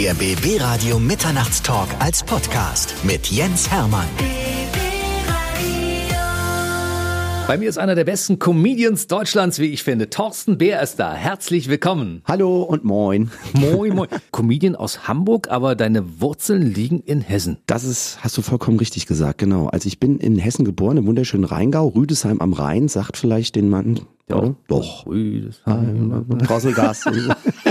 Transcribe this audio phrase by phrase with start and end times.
[0.00, 4.06] Der BB Radio Mitternachtstalk als Podcast mit Jens Hermann.
[7.46, 10.08] Bei mir ist einer der besten Comedians Deutschlands, wie ich finde.
[10.08, 11.12] Thorsten Bär ist da.
[11.12, 12.22] Herzlich willkommen.
[12.24, 13.30] Hallo und moin.
[13.52, 14.08] Moin, moin.
[14.30, 17.58] Comedian aus Hamburg, aber deine Wurzeln liegen in Hessen.
[17.66, 19.66] Das ist, hast du vollkommen richtig gesagt, genau.
[19.66, 23.68] Also ich bin in Hessen geboren, im wunderschönen Rheingau, Rüdesheim am Rhein, sagt vielleicht den
[23.68, 24.00] Mann.
[24.30, 25.04] Ja, doch.
[25.04, 26.24] Rüdesheim.
[26.38, 27.04] Drosselgas.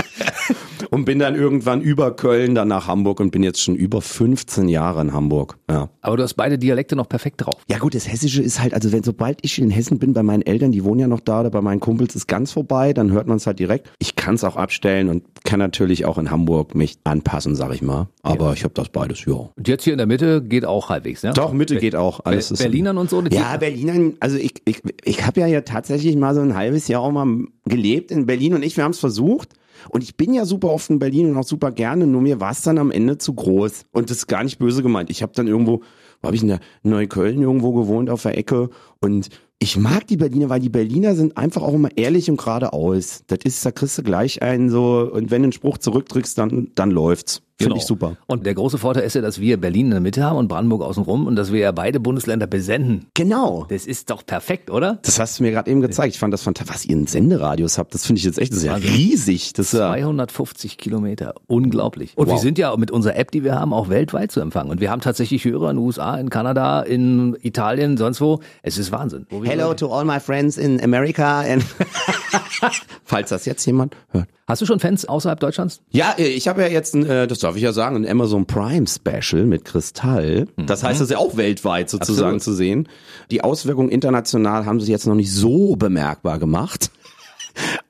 [0.90, 4.68] und bin dann irgendwann über Köln, dann nach Hamburg und bin jetzt schon über 15
[4.68, 5.56] Jahre in Hamburg.
[5.70, 5.88] Ja.
[6.00, 7.54] Aber du hast beide Dialekte noch perfekt drauf.
[7.68, 10.42] Ja gut, das Hessische ist halt, also wenn sobald ich in Hessen bin, bei meinen
[10.42, 13.26] Eltern, die wohnen ja noch da, oder bei meinen Kumpels ist ganz vorbei, dann hört
[13.26, 13.90] man es halt direkt.
[13.98, 17.82] Ich kann es auch abstellen und kann natürlich auch in Hamburg mich anpassen, sag ich
[17.82, 18.08] mal.
[18.22, 18.52] Aber Ja.
[18.52, 19.32] ich habe das beides, ja.
[19.34, 21.32] Und jetzt hier in der Mitte geht auch halbwegs, ne?
[21.34, 22.20] Doch, Mitte Be- geht auch.
[22.24, 23.22] Alles Be- ist Berlinern und so?
[23.30, 27.00] Ja, Berlinern, also ich, ich, ich habe ja, ja tatsächlich mal so ein halbes Jahr
[27.02, 27.26] auch mal
[27.64, 29.50] gelebt in Berlin und ich, wir haben es versucht.
[29.88, 32.52] Und ich bin ja super oft in Berlin und auch super gerne, nur mir war
[32.52, 33.86] es dann am Ende zu groß.
[33.92, 35.10] Und das ist gar nicht böse gemeint.
[35.10, 35.82] Ich habe dann irgendwo,
[36.20, 38.70] wo habe ich in der Neukölln irgendwo gewohnt auf der Ecke
[39.00, 39.30] und
[39.62, 43.24] ich mag die Berliner, weil die Berliner sind einfach auch immer ehrlich und geradeaus.
[43.26, 46.70] Das ist, da kriegst du gleich einen so, und wenn du einen Spruch zurückdrückst, dann,
[46.74, 47.42] dann läuft's.
[47.60, 47.76] Finde Genau.
[47.82, 48.16] ich super.
[48.26, 50.80] Und der große Vorteil ist ja, dass wir Berlin in der Mitte haben und Brandenburg
[50.82, 53.06] außenrum und dass wir ja beide Bundesländer besenden.
[53.14, 53.66] Genau.
[53.68, 54.98] Das ist doch perfekt, oder?
[55.02, 56.14] Das hast du mir gerade eben gezeigt.
[56.14, 56.74] Ich fand das fantastisch.
[56.74, 59.52] Was ihr einen Senderadius habt, das finde ich jetzt echt, ist ja riesig.
[59.52, 61.34] Das ist ja, 250 Kilometer.
[61.48, 62.12] Unglaublich.
[62.16, 62.40] Und wir Wow.
[62.40, 64.70] sind ja mit unserer App, die wir haben, auch weltweit zu empfangen.
[64.70, 68.40] Und wir haben tatsächlich Hörer in den USA, in Kanada, in Italien, sonst wo.
[68.62, 69.26] Es ist Wahnsinn.
[69.28, 71.40] Wir- Hello to all my friends in America.
[71.40, 71.62] And
[73.04, 74.28] Falls das jetzt jemand hört.
[74.50, 75.80] Hast du schon Fans außerhalb Deutschlands?
[75.90, 78.46] Ja, äh, ich habe ja jetzt, ein, äh, das darf ich ja sagen, ein Amazon
[78.46, 80.48] Prime Special mit Kristall.
[80.56, 82.42] Das heißt, das ist ja auch weltweit sozusagen Absolut.
[82.42, 82.88] zu sehen.
[83.30, 86.90] Die Auswirkungen international haben sich jetzt noch nicht so bemerkbar gemacht.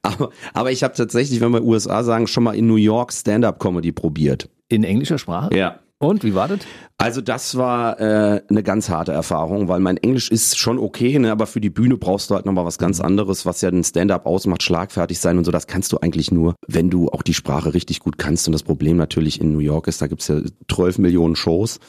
[0.02, 3.92] Aber, aber ich habe tatsächlich, wenn wir USA sagen, schon mal in New York Stand-up-Comedy
[3.92, 4.48] probiert.
[4.68, 5.54] In englischer Sprache?
[5.54, 5.80] Ja.
[6.02, 6.60] Und, wie war das?
[6.96, 11.30] Also das war äh, eine ganz harte Erfahrung, weil mein Englisch ist schon okay, ne,
[11.30, 14.24] aber für die Bühne brauchst du halt nochmal was ganz anderes, was ja den Stand-up
[14.24, 15.50] ausmacht, schlagfertig sein und so.
[15.50, 18.48] Das kannst du eigentlich nur, wenn du auch die Sprache richtig gut kannst.
[18.48, 20.40] Und das Problem natürlich in New York ist, da gibt's ja
[20.70, 21.80] 12 Millionen Shows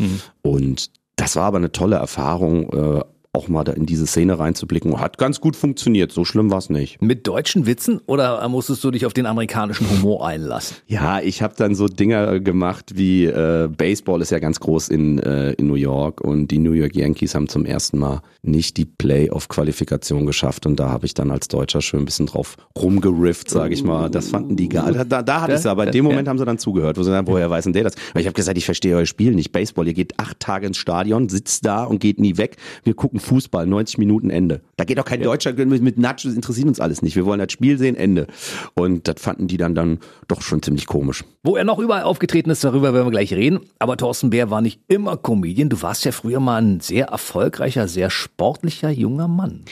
[0.42, 3.04] und das war aber eine tolle Erfahrung, äh,
[3.34, 5.00] auch mal da in diese Szene reinzublicken.
[5.00, 7.02] Hat ganz gut funktioniert, so schlimm war's nicht.
[7.02, 10.76] Mit deutschen Witzen oder musstest du dich auf den amerikanischen Humor einlassen?
[10.88, 15.20] Ja, ich habe dann so Dinger gemacht wie äh, Baseball ist ja ganz groß in,
[15.20, 18.86] äh, in New York und die New York Yankees haben zum ersten Mal nicht die
[18.86, 23.74] Playoff-Qualifikation geschafft und da habe ich dann als Deutscher schön ein bisschen drauf rumgerifft, sage
[23.74, 24.10] ich mal.
[24.10, 24.92] Das fanden die geil.
[24.94, 27.12] Da, da, da hatte ich aber in dem Moment haben sie dann zugehört, wo sie
[27.12, 27.94] sagen, woher weiß denn der das?
[28.12, 29.54] Weil ich habe gesagt, ich verstehe euer Spiel nicht.
[29.54, 32.58] Baseball, ihr geht acht Tage ins Stadion, sitzt da und geht nie weg.
[32.84, 34.62] Wir gucken Fußball, 90 Minuten Ende.
[34.78, 37.16] Da geht doch kein Deutscher mit, mit Nachos, interessiert uns alles nicht.
[37.16, 38.28] Wir wollen das Spiel sehen, Ende.
[38.76, 41.24] Und das fanden die dann dann doch schon ziemlich komisch.
[41.44, 43.62] Wo er noch überall aufgetreten ist, darüber werden wir gleich reden.
[43.80, 45.70] Aber Thorsten Bär war nicht immer Comedian.
[45.70, 49.64] Du warst ja früher mal ein sehr erfolgreicher, sehr sportlicher junger Mann.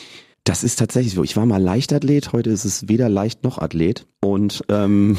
[0.50, 1.24] Das ist tatsächlich so.
[1.24, 4.08] Ich war mal Leichtathlet, heute ist es weder leicht noch Athlet.
[4.20, 5.16] Und ähm,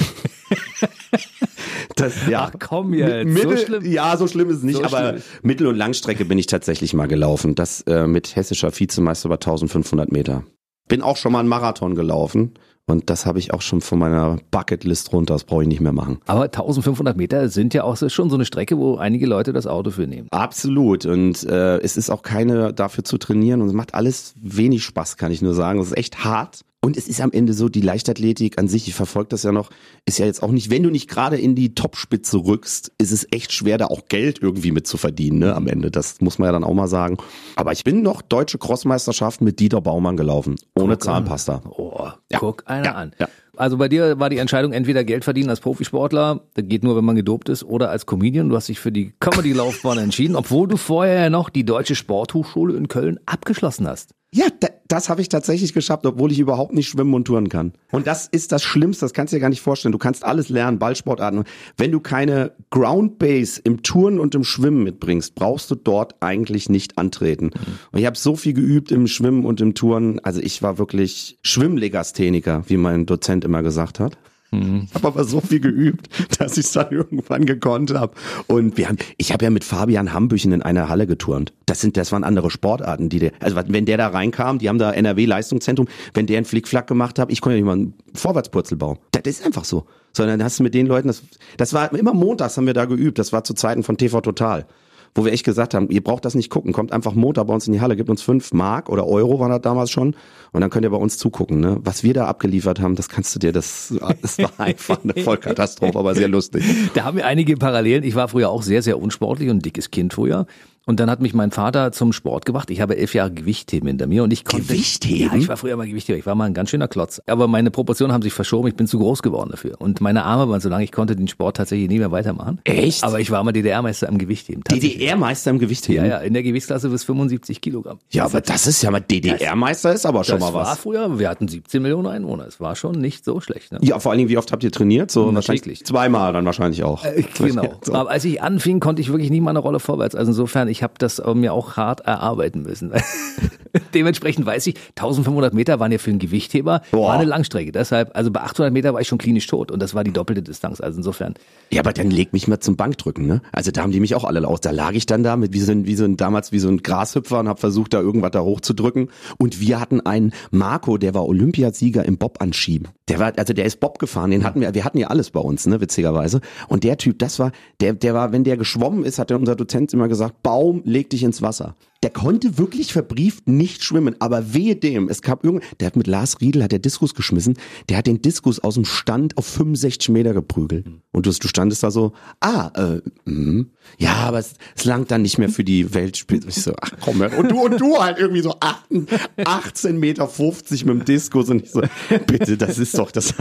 [1.96, 2.50] das, ja.
[2.52, 3.84] Ach, komm jetzt, Mi- so Mittel, schlimm?
[3.86, 5.22] Ja, so schlimm ist es nicht, So aber schlimm.
[5.42, 7.54] Mittel- und Langstrecke bin ich tatsächlich mal gelaufen.
[7.54, 10.42] Das äh, mit hessischer Vizemeister über 1500 Meter.
[10.88, 12.54] Bin auch schon mal einen Marathon gelaufen.
[12.90, 15.34] Und das habe ich auch schon von meiner Bucketlist runter.
[15.34, 16.18] Das brauche ich nicht mehr machen.
[16.26, 19.90] Aber 1500 Meter sind ja auch schon so eine Strecke, wo einige Leute das Auto
[19.90, 20.28] für nehmen.
[20.30, 21.06] Absolut.
[21.06, 25.16] Und äh, es ist auch keine dafür zu trainieren und es macht alles wenig Spaß,
[25.16, 25.80] kann ich nur sagen.
[25.80, 26.60] Es ist echt hart.
[26.82, 29.68] Und es ist am Ende so, die Leichtathletik an sich, ich verfolge das ja noch,
[30.06, 33.26] ist ja jetzt auch nicht, wenn du nicht gerade in die Topspitze rückst, ist es
[33.32, 35.90] echt schwer, da auch Geld irgendwie mit zu verdienen, ne, am Ende.
[35.90, 37.18] Das muss man ja dann auch mal sagen.
[37.56, 40.56] Aber ich bin noch deutsche Crossmeisterschaft mit Dieter Baumann gelaufen.
[40.74, 41.60] Ohne Zahnpasta.
[41.68, 42.38] Oh, Ja.
[42.38, 42.92] guck einer Ja.
[42.94, 43.12] an.
[43.18, 43.28] Ja.
[43.58, 47.04] Also bei dir war die Entscheidung entweder Geld verdienen als Profisportler, das geht nur, wenn
[47.04, 48.48] man gedopt ist, oder als Comedian.
[48.48, 52.74] Du hast dich für die Comedy-Laufbahn entschieden, obwohl du vorher ja noch die Deutsche Sporthochschule
[52.74, 54.14] in Köln abgeschlossen hast.
[54.32, 57.72] Ja, da, das habe ich tatsächlich geschafft, obwohl ich überhaupt nicht schwimmen und touren kann.
[57.90, 59.90] Und das ist das Schlimmste, das kannst du dir gar nicht vorstellen.
[59.90, 61.42] Du kannst alles lernen, Ballsportarten.
[61.76, 66.68] Wenn du keine Ground Base im Touren und im Schwimmen mitbringst, brauchst du dort eigentlich
[66.68, 67.50] nicht antreten.
[67.90, 70.20] Und ich habe so viel geübt im Schwimmen und im Touren.
[70.20, 74.16] Also ich war wirklich Schwimmlegastheniker, wie mein Dozent immer gesagt hat.
[74.52, 76.08] Ich habe aber so viel geübt,
[76.40, 78.14] dass ich es dann irgendwann gekonnt habe.
[78.48, 81.52] Und wir haben, ich habe ja mit Fabian Hambüchen in einer Halle geturnt.
[81.66, 84.78] Das sind, das waren andere Sportarten, die der, also wenn der da reinkam, die haben
[84.78, 87.94] da NRW Leistungszentrum, wenn der einen Flickflack gemacht hat, ich konnte ja nicht mal einen
[88.14, 88.98] Vorwärtspurzelbau.
[89.12, 89.86] Das ist einfach so.
[90.12, 91.22] Sondern hast du mit den Leuten, das,
[91.56, 93.20] das war immer montags haben wir da geübt.
[93.20, 94.66] Das war zu Zeiten von TV Total.
[95.14, 97.66] Wo wir echt gesagt haben, ihr braucht das nicht gucken, kommt einfach Montag bei uns
[97.66, 100.14] in die Halle, gibt uns fünf Mark oder Euro war das damals schon
[100.52, 101.60] und dann könnt ihr bei uns zugucken.
[101.60, 101.78] Ne?
[101.82, 105.98] Was wir da abgeliefert haben, das kannst du dir, das, das war einfach eine Vollkatastrophe,
[105.98, 106.64] aber sehr lustig.
[106.94, 108.04] Da haben wir einige Parallelen.
[108.04, 110.46] Ich war früher auch sehr, sehr unsportlich und dickes Kind früher.
[110.86, 112.70] Und dann hat mich mein Vater zum Sport gebracht.
[112.70, 114.66] Ich habe elf Jahre Gewichtheben hinter mir und ich konnte.
[114.66, 115.32] Gewichtheben?
[115.32, 116.18] Ja, ich war früher mal Gewichtheber.
[116.18, 117.20] Ich war mal ein ganz schöner Klotz.
[117.26, 118.68] Aber meine Proportionen haben sich verschoben.
[118.68, 119.76] Ich bin zu groß geworden dafür.
[119.78, 122.60] Und meine Arme waren so lang, ich konnte den Sport tatsächlich nie mehr weitermachen.
[122.64, 123.04] Echt?
[123.04, 124.64] Aber ich war mal DDR-Meister im Gewichtheben.
[124.64, 126.04] DDR-Meister im Gewichtheben?
[126.06, 127.98] Ja, ja, in der Gewichtsklasse bis 75 Kilogramm.
[128.10, 130.78] Ja, aber das ist ja mal DDR-Meister ist aber schon Das mal war was.
[130.78, 132.46] früher, wir hatten 17 Millionen Einwohner.
[132.46, 133.72] Es war schon nicht so schlecht.
[133.72, 133.78] Ne?
[133.82, 135.10] Ja, vor allen Dingen, wie oft habt ihr trainiert?
[135.10, 137.04] So wahrscheinlich zweimal dann wahrscheinlich auch.
[137.04, 137.74] Äh, Genau.
[137.82, 137.94] So.
[137.94, 140.14] Aber als ich anfing, konnte ich wirklich nie mal eine Rolle vorwärts.
[140.14, 142.92] Also insofern, ich habe das mir auch hart erarbeiten müssen.
[143.94, 147.08] Dementsprechend weiß ich, 1500 Meter waren ja für einen Gewichtheber Boah.
[147.08, 147.72] war eine Langstrecke.
[147.72, 150.42] Deshalb, also bei 800 Meter war ich schon klinisch tot und das war die doppelte
[150.42, 150.80] Distanz.
[150.80, 151.34] Also insofern,
[151.70, 153.42] Ja, aber dann leg mich mal zum Bankdrücken, ne?
[153.52, 154.60] Also da haben die mich auch alle aus.
[154.60, 156.68] Da lag ich dann da mit wie so ein, wie so ein damals wie so
[156.68, 159.10] ein Grashüpfer und habe versucht, da irgendwas da hochzudrücken.
[159.38, 162.88] Und wir hatten einen Marco, der war Olympiasieger im Bob anschieben.
[163.08, 164.30] Der war, also der ist Bob gefahren.
[164.30, 165.80] Den hatten wir, wir hatten ja alles bei uns, ne?
[165.80, 166.40] Witzigerweise.
[166.68, 169.56] Und der Typ, das war, der, der war, wenn der geschwommen ist, hat der unser
[169.56, 171.74] Dozent immer gesagt, Baum, leg dich ins Wasser.
[172.02, 175.08] Der konnte wirklich verbrieft nicht schwimmen, aber wehe dem.
[175.08, 177.56] Es gab irgend, der hat mit Lars Riedel hat der Diskus geschmissen.
[177.88, 180.86] Der hat den Diskus aus dem Stand auf 65 Meter geprügelt.
[181.12, 183.64] Und du, du standest da so, ah, äh, mh.
[183.98, 186.46] ja, aber es, es langt dann nicht mehr für die Weltspiele.
[186.46, 187.38] Ich so, ach komm, her.
[187.38, 189.06] und du und du halt irgendwie so 18,
[189.42, 191.80] 18 Meter 50 mit dem Diskus und ich so,
[192.26, 193.32] bitte, das ist doch das.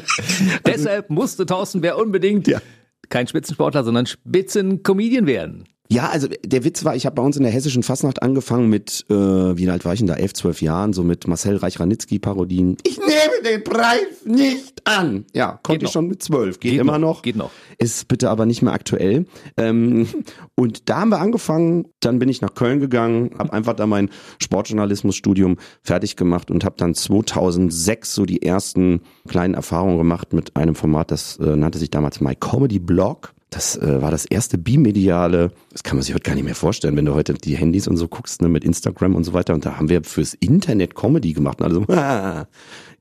[0.66, 2.60] deshalb musste Thorsten Bär unbedingt Ja.
[3.08, 5.64] kein Spitzensportler, sondern Spitzencomedian werden.
[5.92, 9.04] Ja, also der Witz war, ich habe bei uns in der hessischen Fastnacht angefangen mit,
[9.10, 12.78] äh, wie alt war ich denn da, elf, zwölf Jahren, so mit Marcel Reich-Ranitzky-Parodien.
[12.86, 15.26] Ich nehme den Preis nicht an.
[15.34, 15.92] Ja, konnte ich noch.
[15.92, 16.60] schon mit zwölf.
[16.60, 17.22] Geht, Geht immer noch, noch.
[17.22, 17.50] geht noch.
[17.76, 19.26] Ist bitte aber nicht mehr aktuell.
[19.58, 20.08] Ähm,
[20.54, 24.08] und da haben wir angefangen, dann bin ich nach Köln gegangen, habe einfach da mein
[24.40, 30.74] Sportjournalismusstudium fertig gemacht und habe dann 2006 so die ersten kleinen Erfahrungen gemacht mit einem
[30.74, 33.34] Format, das äh, nannte sich damals My Comedy Blog.
[33.52, 36.96] Das äh, war das erste bimediale, das kann man sich heute gar nicht mehr vorstellen,
[36.96, 39.52] wenn du heute die Handys und so guckst, ne, mit Instagram und so weiter.
[39.52, 41.60] Und da haben wir fürs Internet Comedy gemacht.
[41.60, 42.46] Und alle so, ah,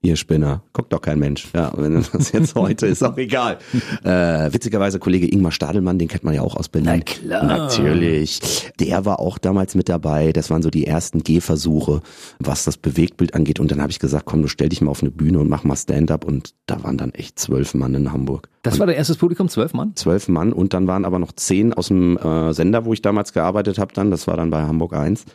[0.02, 1.48] ihr Spinner, guckt doch kein Mensch.
[1.54, 3.60] Ja, wenn das jetzt heute ist, auch egal.
[4.04, 6.90] Äh, witzigerweise Kollege Ingmar Stadelmann, den kennt man ja auch aus Berlin.
[6.96, 7.44] Na klar.
[7.44, 8.72] Natürlich.
[8.80, 10.32] Der war auch damals mit dabei.
[10.32, 12.02] Das waren so die ersten Gehversuche,
[12.40, 13.60] was das Bewegtbild angeht.
[13.60, 15.64] Und dann habe ich gesagt, komm, du stell dich mal auf eine Bühne und mach
[15.64, 16.26] mal Stand-up.
[16.26, 18.50] Und da waren dann echt zwölf Mann in Hamburg.
[18.64, 19.96] Das war dein erstes Publikum, zwölf Mann?
[19.96, 23.34] zwölf Mann und dann waren aber noch zehn aus dem äh, Sender, wo ich damals
[23.34, 25.26] gearbeitet habe dann, das war dann bei Hamburg 1,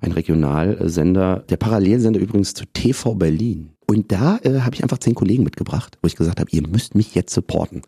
[0.00, 3.75] ein Regionalsender, der Parallelsender übrigens zu TV Berlin.
[3.86, 6.94] Und da äh, habe ich einfach zehn Kollegen mitgebracht, wo ich gesagt habe, ihr müsst
[6.94, 7.82] mich jetzt supporten.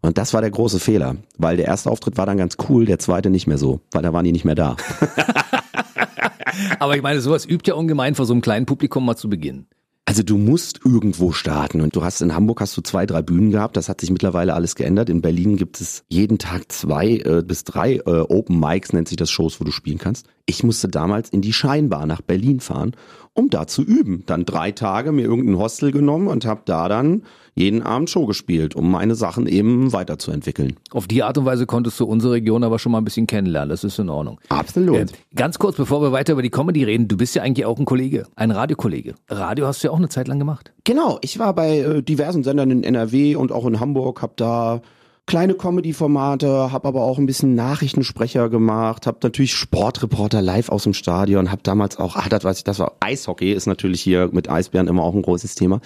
[0.00, 2.98] Und das war der große Fehler, weil der erste Auftritt war dann ganz cool, der
[2.98, 4.76] zweite nicht mehr so, weil da waren die nicht mehr da.
[6.80, 9.68] Aber ich meine, sowas übt ja ungemein vor so einem kleinen Publikum mal zu beginnen.
[10.04, 13.52] Also du musst irgendwo starten und du hast in Hamburg hast du zwei, drei Bühnen
[13.52, 13.76] gehabt.
[13.76, 15.08] Das hat sich mittlerweile alles geändert.
[15.08, 19.16] In Berlin gibt es jeden Tag zwei äh, bis drei äh, Open Mics, nennt sich
[19.16, 20.26] das Shows, wo du spielen kannst.
[20.44, 22.96] Ich musste damals in die Scheinbar nach Berlin fahren,
[23.34, 24.24] um da zu üben.
[24.26, 27.22] Dann drei Tage mir irgendein Hostel genommen und habe da dann
[27.54, 30.76] jeden Abend Show gespielt, um meine Sachen eben weiterzuentwickeln.
[30.90, 33.68] Auf die Art und Weise konntest du unsere Region aber schon mal ein bisschen kennenlernen.
[33.68, 34.40] Das ist in Ordnung.
[34.48, 34.96] Absolut.
[34.96, 37.78] Äh, ganz kurz, bevor wir weiter über die Comedy reden, du bist ja eigentlich auch
[37.78, 39.14] ein Kollege, ein Radiokollege.
[39.28, 40.72] Radio hast du ja auch eine Zeit lang gemacht.
[40.84, 44.80] Genau, ich war bei äh, diversen Sendern in NRW und auch in Hamburg, hab da
[45.26, 50.94] kleine Comedy-Formate, hab aber auch ein bisschen Nachrichtensprecher gemacht, hab natürlich Sportreporter live aus dem
[50.94, 54.50] Stadion, hab damals auch, ah, das weiß ich, das war Eishockey, ist natürlich hier mit
[54.50, 55.80] Eisbären immer auch ein großes Thema.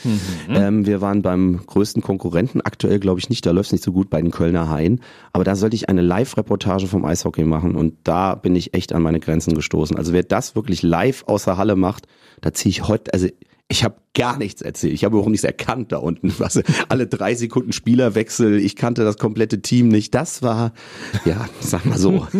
[0.49, 4.11] Ähm, wir waren beim größten Konkurrenten, aktuell glaube ich nicht, da läuft's nicht so gut
[4.11, 5.00] bei den Kölner Haien,
[5.32, 9.02] aber da sollte ich eine Live-Reportage vom Eishockey machen und da bin ich echt an
[9.02, 9.96] meine Grenzen gestoßen.
[9.96, 12.06] Also wer das wirklich live aus der Halle macht,
[12.40, 13.28] da ziehe ich heute, also
[13.68, 14.92] ich habe gar nichts erzählt.
[14.94, 16.32] Ich habe auch nichts erkannt da unten.
[16.38, 18.58] Was, alle drei Sekunden Spielerwechsel.
[18.61, 20.14] Ich kannte das komplette Team nicht.
[20.14, 20.73] Das war,
[21.25, 22.26] ja, sag mal so.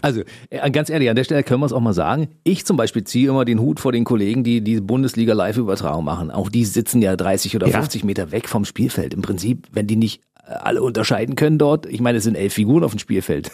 [0.00, 2.28] Also, äh, ganz ehrlich, an der Stelle können wir es auch mal sagen.
[2.44, 6.30] Ich zum Beispiel ziehe immer den Hut vor den Kollegen, die die Bundesliga Live-Übertragung machen.
[6.30, 7.78] Auch die sitzen ja 30 oder Ja.
[7.78, 9.12] 50 Meter weg vom Spielfeld.
[9.12, 12.54] Im Prinzip, wenn die nicht äh, alle unterscheiden können dort, ich meine, es sind elf
[12.54, 13.50] Figuren auf dem Spielfeld.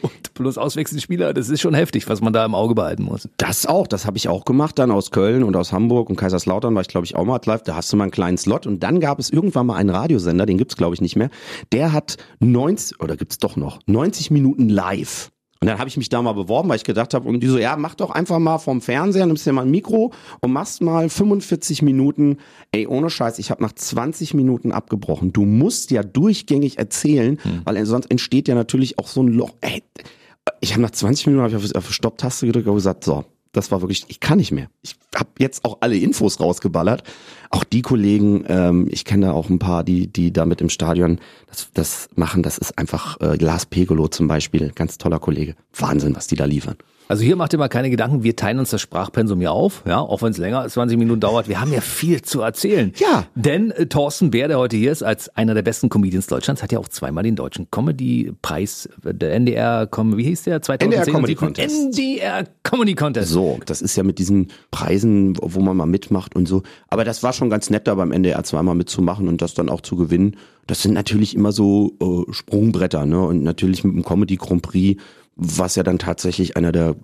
[0.00, 3.28] Und plus auswechselnde Spieler, das ist schon heftig, was man da im Auge behalten muss.
[3.36, 6.74] Das auch, das habe ich auch gemacht, dann aus Köln und aus Hamburg und Kaiserslautern
[6.74, 7.62] war ich, glaube ich, auch mal live.
[7.62, 10.46] Da hast du mal einen kleinen Slot und dann gab es irgendwann mal einen Radiosender,
[10.46, 11.30] den gibt's glaube ich, nicht mehr.
[11.72, 15.31] Der hat 90, oder gibt's doch noch, 90 Minuten live.
[15.62, 17.56] Und dann habe ich mich da mal beworben, weil ich gedacht habe, und die so,
[17.56, 21.08] ja, mach doch einfach mal vom Fernseher, nimmst dir mal ein Mikro und machst mal
[21.08, 22.38] 45 Minuten.
[22.72, 25.32] Ey, ohne Scheiß, ich habe nach 20 Minuten abgebrochen.
[25.32, 29.52] Du musst ja durchgängig erzählen, weil sonst entsteht ja natürlich auch so ein Loch.
[29.60, 29.84] Ey,
[30.58, 33.70] Ich habe nach 20 Minuten hab ich auf, auf Stopptaste gedrückt und gesagt, so, das
[33.70, 34.68] war wirklich, ich kann nicht mehr.
[34.80, 37.02] Ich habe jetzt auch alle Infos rausgeballert.
[37.50, 40.70] Auch die Kollegen, ähm, ich kenne da auch ein paar, die, die da mit im
[40.70, 42.42] Stadion das, das machen.
[42.42, 45.54] Das ist einfach äh, Lars Pegolo zum Beispiel, ganz toller Kollege.
[45.74, 46.76] Wahnsinn, was die da liefern.
[47.12, 50.00] Also hier macht ihr mal keine Gedanken, wir teilen uns das Sprachpensum ja auf, ja,
[50.00, 51.46] auch wenn es länger als 20 Minuten dauert.
[51.46, 52.90] Wir haben ja viel zu erzählen.
[52.96, 53.26] Ja.
[53.34, 56.72] Denn äh, Thorsten Bär, der heute hier ist, als einer der besten Comedians Deutschlands, hat
[56.72, 60.62] ja auch zweimal den deutschen Comedy-Preis, äh, der NDR, wie hieß der?
[60.62, 61.98] 2010 NDR Comedy Contest.
[61.98, 63.28] NDR Comedy Contest.
[63.28, 66.62] So, das ist ja mit diesen Preisen, wo man mal mitmacht und so.
[66.88, 69.82] Aber das war schon ganz nett, da beim NDR zweimal mitzumachen und das dann auch
[69.82, 70.36] zu gewinnen.
[70.66, 73.20] Das sind natürlich immer so äh, Sprungbretter, ne?
[73.20, 75.02] Und natürlich mit dem Comedy Grand Prix
[75.36, 76.96] was ja dann tatsächlich einer der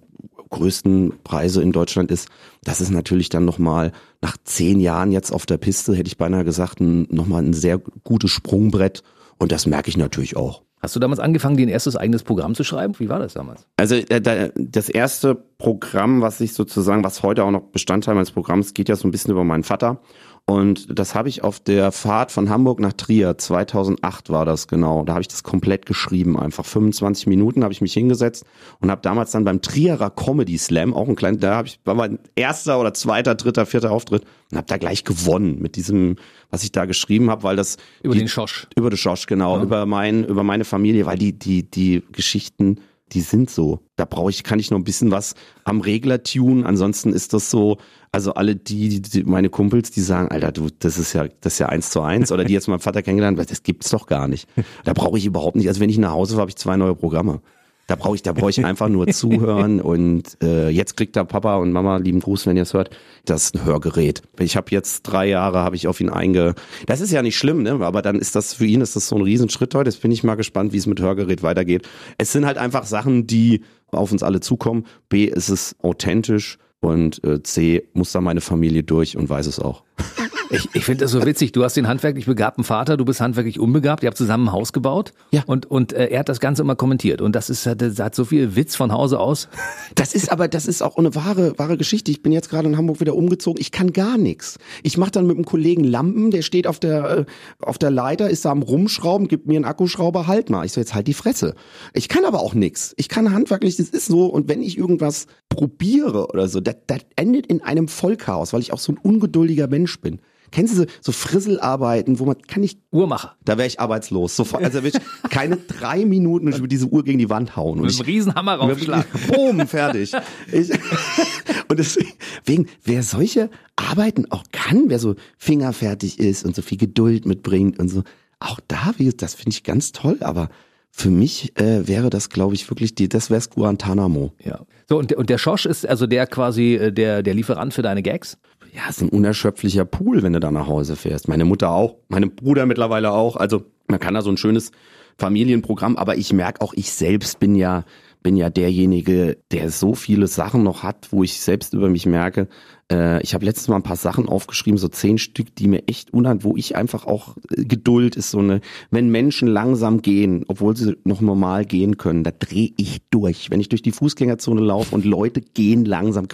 [0.51, 2.29] größten Preise in Deutschland ist,
[2.65, 3.93] das ist natürlich dann nochmal
[4.23, 8.31] nach zehn Jahren jetzt auf der Piste, hätte ich beinahe gesagt, nochmal ein sehr gutes
[8.31, 9.03] Sprungbrett
[9.39, 10.63] und das merke ich natürlich auch.
[10.81, 12.95] Hast du damals angefangen, dir ein erstes eigenes Programm zu schreiben?
[12.99, 13.67] Wie war das damals?
[13.77, 18.75] Also äh, das erste Programm, was ich sozusagen, was heute auch noch Bestandteil meines Programms
[18.75, 20.01] geht ja so ein bisschen über meinen Vater.
[20.49, 25.05] Und das habe ich auf der Fahrt von Hamburg nach Trier, 2008 war das genau,
[25.05, 28.47] da habe ich das komplett geschrieben, einfach 25 Minuten habe ich mich hingesetzt
[28.81, 31.95] und habe damals dann beim Trierer Comedy Slam, auch ein kleiner, da habe ich, war
[31.95, 36.17] mein erster oder zweiter, dritter, vierter Auftritt und habe da gleich gewonnen mit diesem,
[36.51, 37.77] was ich da geschrieben habe, weil das...
[38.03, 38.69] Über die, den Schosch.
[38.75, 39.63] Über den Schosch, genau, ja.
[39.63, 42.79] über, mein, über meine Familie, weil die, die, die Geschichten
[43.13, 43.81] die sind so.
[43.97, 45.35] Da brauche ich, kann ich noch ein bisschen was
[45.65, 46.65] am Regler tun.
[46.65, 47.79] Ansonsten ist das so,
[48.13, 51.59] also alle die, die, meine Kumpels, die sagen, Alter, du, das ist ja, das ist
[51.59, 52.33] ja eins zu eins.
[52.33, 54.49] Oder die jetzt meinen Vater kennengelernt, das gibt's doch gar nicht.
[54.85, 55.69] Da brauche ich überhaupt nicht.
[55.69, 57.41] Also wenn ich nach Hause fahre, habe ich zwei neue Programme.
[57.89, 61.57] Da brauche ich, da brauche ich einfach nur zuhören und äh, jetzt kriegt da Papa
[61.57, 62.91] und Mama, lieben Gruß, wenn ihr es hört,
[63.25, 64.21] das Hörgerät.
[64.39, 66.55] Ich habe jetzt drei Jahre, habe ich auf ihn einge.
[66.85, 67.81] Das ist ja nicht schlimm, ne?
[67.81, 69.89] Aber dann ist das für ihn ist das so ein Riesenschritt heute.
[69.89, 71.89] Jetzt bin ich mal gespannt, wie es mit Hörgerät weitergeht.
[72.19, 74.85] Es sind halt einfach Sachen, die auf uns alle zukommen.
[75.09, 79.59] B ist es authentisch und äh, C muss da meine Familie durch und weiß es
[79.59, 79.83] auch.
[80.51, 81.53] Ich, ich finde das so witzig.
[81.53, 84.03] Du hast den handwerklich begabten Vater, du bist handwerklich unbegabt.
[84.03, 85.13] Ihr habt zusammen ein Haus gebaut.
[85.31, 85.43] Ja.
[85.47, 87.21] Und, und äh, er hat das Ganze immer kommentiert.
[87.21, 89.49] Und das ist, das hat so viel Witz von Hause aus.
[89.95, 92.11] Das ist aber, das ist auch eine wahre, wahre Geschichte.
[92.11, 93.61] Ich bin jetzt gerade in Hamburg wieder umgezogen.
[93.61, 94.59] Ich kann gar nichts.
[94.83, 97.25] Ich mache dann mit einem Kollegen Lampen, der steht auf der, äh,
[97.61, 100.65] auf der Leiter, ist da am Rumschrauben, gibt mir einen Akkuschrauber, halt mal.
[100.65, 101.55] Ich so, jetzt halt die Fresse.
[101.93, 102.95] Ich kann aber auch nichts.
[102.97, 104.27] Ich kann handwerklich, das ist so.
[104.27, 108.73] Und wenn ich irgendwas probiere oder so, das, das endet in einem Vollchaos, weil ich
[108.73, 110.21] auch so ein ungeduldiger Mensch bin.
[110.51, 113.37] Kennst du so, so Frisselarbeiten, wo man kann ich Uhrmacher.
[113.45, 114.37] Da wäre ich arbeitslos.
[114.37, 117.81] Sofort, also will ich keine drei Minuten über diese Uhr gegen die Wand hauen.
[117.81, 119.05] Und Mit einem Riesenhammer raufschlagen.
[119.29, 120.13] Boom, fertig.
[120.53, 120.71] Ich,
[121.69, 127.27] und deswegen, wer solche Arbeiten auch kann, wer so fingerfertig ist und so viel Geduld
[127.27, 128.03] mitbringt und so,
[128.41, 130.49] auch da, das finde ich ganz toll, aber
[130.91, 134.33] für mich äh, wäre das, glaube ich, wirklich die, das wäre Guantanamo.
[134.45, 134.61] Ja.
[134.89, 138.03] So, und, und der Schosch ist also der quasi äh, der, der Lieferant für deine
[138.03, 138.39] Gags?
[138.73, 141.29] Ja, ist ein unerschöpflicher Pool, wenn du da nach Hause fährst.
[141.29, 143.37] Meine Mutter auch, meine Bruder mittlerweile auch.
[143.37, 144.73] Also man kann da so ein schönes
[145.19, 147.85] Familienprogramm, aber ich merke auch, ich selbst bin ja
[148.23, 152.49] bin ja derjenige, der so viele Sachen noch hat, wo ich selbst über mich merke,
[152.91, 156.13] äh, ich habe letztes Mal ein paar Sachen aufgeschrieben, so zehn Stück, die mir echt
[156.13, 160.77] unhand, wo ich einfach auch äh, Geduld ist so eine, wenn Menschen langsam gehen, obwohl
[160.77, 163.51] sie noch normal gehen können, da drehe ich durch.
[163.51, 166.27] Wenn ich durch die Fußgängerzone laufe und Leute gehen langsam,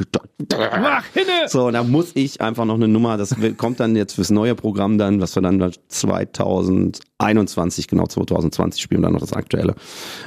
[0.51, 1.49] Mach hinne!
[1.49, 4.99] so, da muss ich einfach noch eine Nummer, das kommt dann jetzt fürs neue Programm
[4.99, 9.75] dann, was wir dann 2021, genau 2020 spielen dann noch das aktuelle,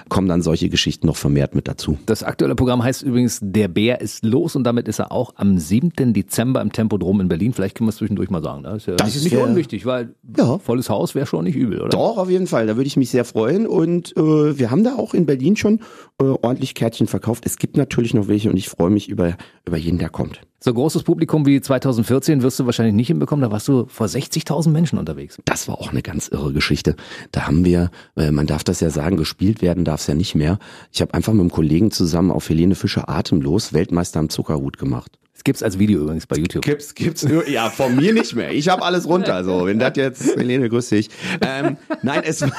[0.10, 1.98] kommen dann solche Geschichten noch vermehrt mit dazu.
[2.06, 5.58] Das aktuelle Programm heißt übrigens Der Bär ist los und damit ist er auch am
[5.58, 5.92] 7.
[6.18, 7.54] Dezember im Tempodrom in Berlin.
[7.54, 8.64] Vielleicht können wir es zwischendurch mal sagen.
[8.64, 10.58] Das ist, ja das ist nicht unwichtig, weil ja.
[10.58, 11.90] volles Haus wäre schon nicht übel, oder?
[11.90, 12.68] Doch, auf jeden Fall.
[12.68, 13.68] Da würde ich mich sehr freuen.
[13.68, 15.80] Und äh, wir haben da auch in Berlin schon
[16.20, 17.46] äh, ordentlich Kärtchen verkauft.
[17.46, 20.42] Es gibt natürlich noch welche und ich freue mich über, über jeden, der kommt.
[20.60, 23.44] So großes Publikum wie 2014 wirst du wahrscheinlich nicht hinbekommen.
[23.44, 25.38] Da warst du vor 60.000 Menschen unterwegs.
[25.46, 26.96] Das war auch eine ganz irre Geschichte.
[27.32, 30.34] Da haben wir, äh, man darf das ja sagen, gespielt werden darf es ja nicht
[30.34, 30.58] mehr.
[30.92, 35.20] Ich habe einfach mit einem Kollegen zusammen auf Helene Fischer Atemlos Weltmeister am Zuckerhut gemacht.
[35.38, 36.66] Es gibt's als Video übrigens bei YouTube.
[36.66, 38.52] Gibt's, gibt's nur, ja, von mir nicht mehr.
[38.52, 39.68] Ich habe alles runter, so.
[39.68, 41.10] Wenn das jetzt, Helene, grüß dich.
[41.42, 42.52] Ähm, nein, es war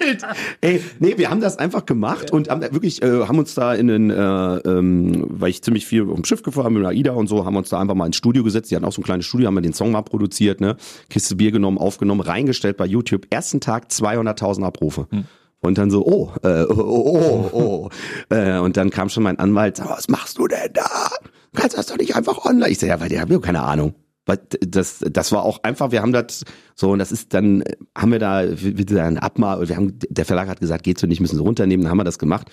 [0.00, 0.22] halt,
[0.62, 3.88] ey, nee, wir haben das einfach gemacht und haben wirklich, äh, haben uns da in
[3.88, 7.44] den, äh, ähm, weil ich ziemlich viel um Schiff gefahren bin mit AIDA und so,
[7.44, 8.70] haben uns da einfach mal ins Studio gesetzt.
[8.70, 10.78] Die hatten auch so ein kleines Studio, haben wir den Song mal produziert, ne?
[11.10, 13.26] Kiste Bier genommen, aufgenommen, reingestellt bei YouTube.
[13.28, 15.08] Ersten Tag 200.000 Abrufe.
[15.10, 15.24] Hm.
[15.60, 18.34] Und dann so, oh, äh, oh, oh, oh.
[18.34, 21.10] äh, und dann kam schon mein Anwalt, sag, was machst du denn da?
[21.54, 22.70] Kannst das doch nicht einfach online.
[22.70, 23.94] Ich sage, ja, weil die haben keine Ahnung.
[24.60, 27.64] Das, das war auch einfach, wir haben das so, und das ist dann,
[27.96, 31.06] haben wir da, wir, wir dann Abmal, wir haben, der Verlag hat gesagt, geht so
[31.06, 32.48] nicht, müssen sie runternehmen, dann haben wir das gemacht.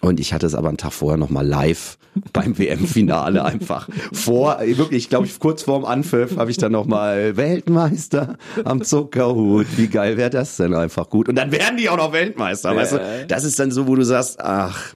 [0.00, 1.98] Und ich hatte es aber einen Tag vorher nochmal live
[2.32, 8.36] beim WM-Finale einfach vor, wirklich, glaube ich, kurz vorm Anpfiff habe ich dann nochmal Weltmeister
[8.64, 9.66] am Zuckerhut.
[9.76, 11.28] Wie geil wäre das denn einfach gut?
[11.28, 13.26] Und dann werden die auch noch Weltmeister, weißt du?
[13.26, 14.94] Das ist dann so, wo du sagst, ach,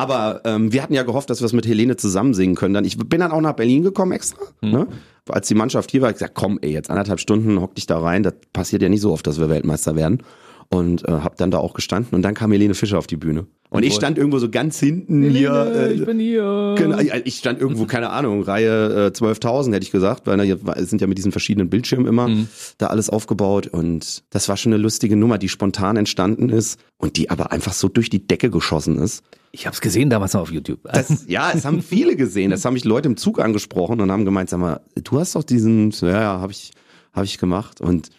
[0.00, 2.72] aber ähm, wir hatten ja gehofft, dass wir es mit Helene zusammen singen können.
[2.72, 4.40] Dann ich bin dann auch nach Berlin gekommen extra.
[4.62, 4.70] Mhm.
[4.70, 4.86] Ne?
[5.28, 7.98] Als die Mannschaft hier war, ich gesagt, komm, ey, jetzt anderthalb Stunden hock dich da
[7.98, 8.22] rein.
[8.22, 10.22] Das passiert ja nicht so oft, dass wir Weltmeister werden
[10.70, 13.46] und äh, habe dann da auch gestanden und dann kam Helene Fischer auf die Bühne.
[13.70, 15.72] Und ich stand irgendwo so ganz hinten Helene, hier.
[15.74, 16.74] Äh, ich bin hier.
[16.76, 21.00] Genau, ich stand irgendwo, keine Ahnung, Reihe äh, 12.000 hätte ich gesagt, weil hier sind
[21.00, 22.48] ja mit diesen verschiedenen Bildschirmen immer mhm.
[22.78, 27.16] da alles aufgebaut und das war schon eine lustige Nummer, die spontan entstanden ist und
[27.16, 29.24] die aber einfach so durch die Decke geschossen ist.
[29.52, 30.80] Ich habe es gesehen damals noch auf YouTube.
[30.84, 32.52] Das, ja, es haben viele gesehen.
[32.52, 35.42] Das haben mich Leute im Zug angesprochen und haben gemeint, sag mal, du hast doch
[35.42, 36.70] diesen, ja, ja, habe ich,
[37.12, 38.10] hab ich gemacht und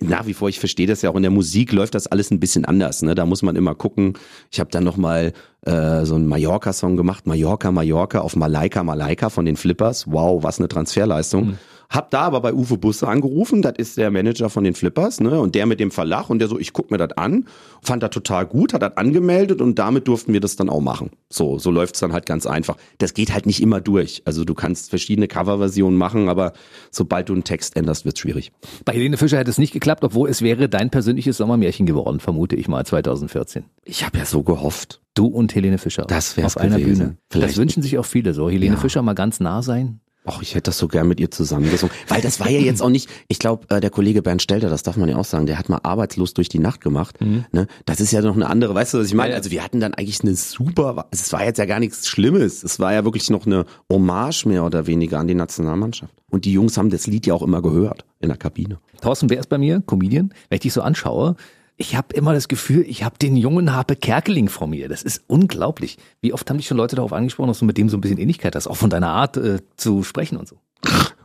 [0.00, 2.40] nach wie vor, ich verstehe das ja auch in der Musik läuft das alles ein
[2.40, 3.02] bisschen anders.
[3.02, 3.14] Ne?
[3.14, 4.14] Da muss man immer gucken.
[4.50, 9.28] Ich habe dann noch mal äh, so einen Mallorca-Song gemacht, Mallorca, Mallorca auf Malaika, Malaika
[9.28, 10.10] von den Flippers.
[10.10, 11.46] Wow, was eine Transferleistung.
[11.46, 11.58] Mhm.
[11.90, 15.38] Hab da aber bei Uwe Busse angerufen, das ist der Manager von den Flippers, ne?
[15.40, 17.46] Und der mit dem Verlag und der so, ich guck mir das an,
[17.82, 21.10] fand das total gut, hat das angemeldet und damit durften wir das dann auch machen.
[21.28, 22.76] So, so läuft's dann halt ganz einfach.
[22.98, 24.22] Das geht halt nicht immer durch.
[24.24, 26.52] Also du kannst verschiedene Coverversionen machen, aber
[26.90, 28.52] sobald du einen Text änderst, wird's schwierig.
[28.84, 32.56] Bei Helene Fischer hätte es nicht geklappt, obwohl es wäre dein persönliches Sommermärchen geworden, vermute
[32.56, 33.64] ich mal 2014.
[33.84, 35.00] Ich habe ja so gehofft.
[35.14, 36.04] Du und Helene Fischer.
[36.08, 36.98] Das wäre auf einer gewesen.
[36.98, 37.16] Bühne.
[37.30, 37.52] Vielleicht.
[37.52, 38.50] Das wünschen sich auch viele so.
[38.50, 38.80] Helene Ja.
[38.80, 40.00] Fischer mal ganz nah sein.
[40.26, 41.94] Ach, ich hätte das so gern mit ihr zusammengesungen.
[42.08, 44.82] Weil das war ja jetzt auch nicht, ich glaube, äh, der Kollege Bernd Stelter, das
[44.82, 47.20] darf man ja auch sagen, der hat mal arbeitslos durch die Nacht gemacht.
[47.20, 47.66] Ne?
[47.84, 49.34] Das ist ja noch eine andere, weißt du, was ich meine?
[49.34, 52.62] Also wir hatten dann eigentlich eine super, also es war jetzt ja gar nichts Schlimmes.
[52.62, 56.14] Es war ja wirklich noch eine Hommage mehr oder weniger an die Nationalmannschaft.
[56.30, 58.78] Und die Jungs haben das Lied ja auch immer gehört in der Kabine.
[59.02, 59.82] Thorsten, wer ist bei mir?
[59.86, 60.32] Comedian.
[60.48, 61.36] Wenn ich dich so anschaue,
[61.76, 64.88] ich habe immer das Gefühl, ich habe den jungen Harpe Kerkeling vor mir.
[64.88, 65.98] Das ist unglaublich.
[66.20, 68.18] Wie oft haben dich schon Leute darauf angesprochen, dass du mit dem so ein bisschen
[68.18, 70.56] Ähnlichkeit hast, auch von deiner Art äh, zu sprechen und so.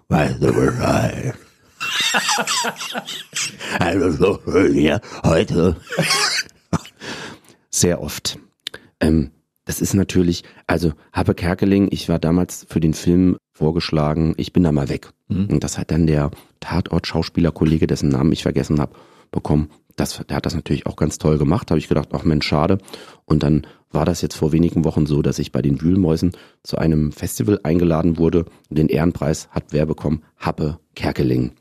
[0.07, 1.35] Weil du bereit.
[3.79, 5.77] Also so schön hier heute.
[7.69, 8.39] Sehr oft.
[8.99, 9.31] Ähm,
[9.65, 14.63] das ist natürlich, also Happe Kerkeling, ich war damals für den Film vorgeschlagen, ich bin
[14.63, 15.11] da mal weg.
[15.29, 18.95] Und das hat dann der Tatort-Schauspielerkollege, dessen Namen ich vergessen habe,
[19.31, 19.69] bekommen.
[19.99, 21.71] Das, der hat das natürlich auch ganz toll gemacht.
[21.71, 22.77] Habe ich gedacht, ach Mensch, schade.
[23.25, 26.31] Und dann war das jetzt vor wenigen Wochen so, dass ich bei den Wühlmäusen
[26.63, 28.45] zu einem Festival eingeladen wurde.
[28.69, 30.23] Den Ehrenpreis hat wer bekommen?
[30.37, 31.51] Happe Kerkeling.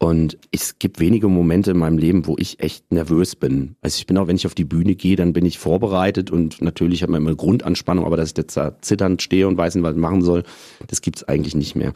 [0.00, 3.74] Und es gibt wenige Momente in meinem Leben, wo ich echt nervös bin.
[3.80, 6.62] Also ich bin auch, wenn ich auf die Bühne gehe, dann bin ich vorbereitet und
[6.62, 9.82] natürlich hat man immer Grundanspannung, aber dass ich jetzt da zitternd stehe und weiß nicht,
[9.82, 10.44] was ich machen soll,
[10.86, 11.92] das gibt's eigentlich nicht mehr.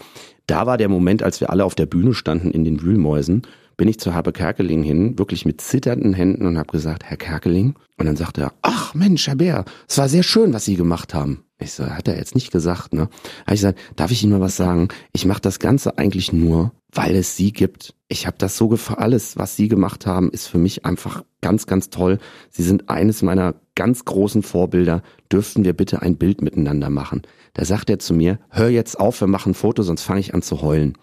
[0.49, 3.43] Da war der Moment, als wir alle auf der Bühne standen in den Wühlmäusen,
[3.77, 7.75] bin ich zu Habe Kerkeling hin, wirklich mit zitternden Händen und habe gesagt, Herr Kerkeling.
[7.99, 11.15] Und dann sagte er, ach Mensch, Herr Bär, es war sehr schön, was Sie gemacht
[11.15, 11.45] haben.
[11.59, 13.03] Ich so, hat er jetzt nicht gesagt, ne?
[13.03, 14.89] Habe ich gesagt, darf ich Ihnen mal was sagen?
[15.13, 17.95] Ich mache das Ganze eigentlich nur, weil es Sie gibt.
[18.09, 18.99] Ich habe das so gefallen.
[18.99, 22.19] Alles, was Sie gemacht haben, ist für mich einfach ganz, ganz toll.
[22.51, 25.03] Sie sind eines meiner ganz großen Vorbilder.
[25.31, 27.23] Dürften wir bitte ein Bild miteinander machen?
[27.55, 30.35] Da sagt er zu mir, hör jetzt auf, wir machen ein Foto, sonst fange ich
[30.35, 30.99] an zu heulen.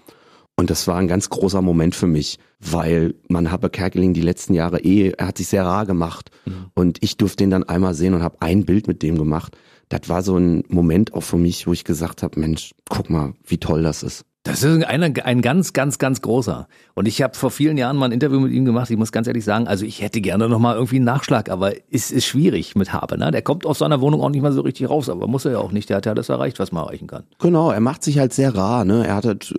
[0.59, 4.53] Und das war ein ganz großer Moment für mich, weil man habe Kerkeling die letzten
[4.53, 6.31] Jahre eh, er hat sich sehr rar gemacht.
[6.73, 9.55] Und ich durfte ihn dann einmal sehen und habe ein Bild mit dem gemacht.
[9.87, 13.35] Das war so ein Moment auch für mich, wo ich gesagt habe, Mensch, guck mal,
[13.45, 14.25] wie toll das ist.
[14.43, 16.69] Das ist einer, ein ganz, ganz, ganz großer.
[16.95, 18.89] Und ich habe vor vielen Jahren mal ein Interview mit ihm gemacht.
[18.89, 21.73] Ich muss ganz ehrlich sagen, also ich hätte gerne noch mal irgendwie einen Nachschlag, aber
[21.91, 23.17] es ist schwierig mit Habe.
[23.17, 23.31] Ne?
[23.31, 25.57] Der kommt aus seiner Wohnung auch nicht mal so richtig raus, aber muss er ja
[25.59, 25.89] auch nicht.
[25.89, 27.23] Der hat ja das erreicht, was man erreichen kann.
[27.39, 28.85] Genau, er macht sich halt sehr rar.
[28.85, 29.05] Ne?
[29.05, 29.53] Er hat halt,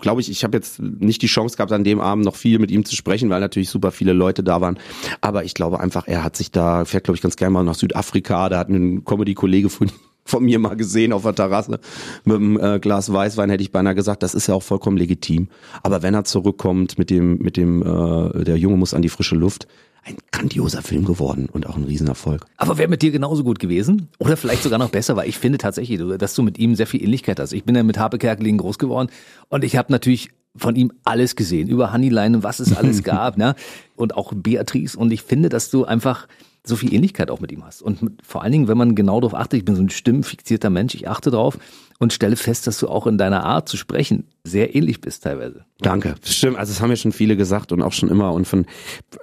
[0.00, 2.70] glaube ich, ich habe jetzt nicht die Chance gehabt, an dem Abend noch viel mit
[2.70, 4.78] ihm zu sprechen, weil natürlich super viele Leute da waren.
[5.22, 7.74] Aber ich glaube einfach, er hat sich da, fährt glaube ich ganz gerne mal nach
[7.74, 8.50] Südafrika.
[8.50, 9.90] Da hat ein Comedy-Kollege von
[10.26, 11.80] von mir mal gesehen auf der Terrasse
[12.24, 15.48] mit einem äh, Glas Weißwein, hätte ich beinahe gesagt, das ist ja auch vollkommen legitim.
[15.82, 19.36] Aber wenn er zurückkommt mit dem, mit dem, äh, der Junge muss an die frische
[19.36, 19.66] Luft,
[20.06, 22.46] ein grandioser Film geworden und auch ein Riesenerfolg.
[22.56, 24.08] Aber wäre mit dir genauso gut gewesen?
[24.18, 27.02] Oder vielleicht sogar noch besser, weil ich finde tatsächlich, dass du mit ihm sehr viel
[27.02, 27.52] Ähnlichkeit hast.
[27.52, 29.08] Ich bin ja mit Habe Kerkeling groß geworden
[29.48, 33.54] und ich habe natürlich von ihm alles gesehen, über Honeylein, was es alles gab, ne?
[33.94, 34.96] Und auch Beatrice.
[34.96, 36.28] Und ich finde, dass du einfach
[36.68, 37.82] so viel Ähnlichkeit auch mit ihm hast.
[37.82, 40.70] Und mit, vor allen Dingen, wenn man genau darauf achtet, ich bin so ein stimmfixierter
[40.70, 41.58] Mensch, ich achte drauf
[41.98, 45.64] und stelle fest, dass du auch in deiner Art zu sprechen sehr ähnlich bist teilweise.
[45.80, 46.14] Danke.
[46.24, 48.32] Stimmt, also das haben ja schon viele gesagt und auch schon immer.
[48.32, 48.66] Und von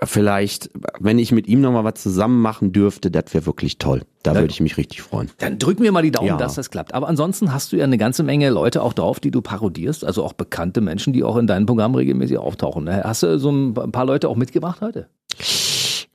[0.04, 4.04] vielleicht, wenn ich mit ihm nochmal was zusammen machen dürfte, das wäre wirklich toll.
[4.24, 5.30] Da würde ich mich richtig freuen.
[5.40, 6.38] Dann drücken wir mal die Daumen, Ja.
[6.38, 6.94] dass das klappt.
[6.94, 10.24] Aber ansonsten hast du ja eine ganze Menge Leute auch drauf, die du parodierst, also
[10.24, 12.90] auch bekannte Menschen, die auch in deinem Programm regelmäßig auftauchen.
[12.90, 15.10] Hast du so ein paar Leute auch mitgebracht heute?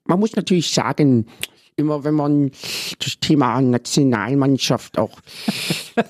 [0.08, 1.26] Man muss natürlich sagen,
[1.76, 2.50] immer, wenn man
[2.98, 5.20] das Thema Nationalmannschaft auch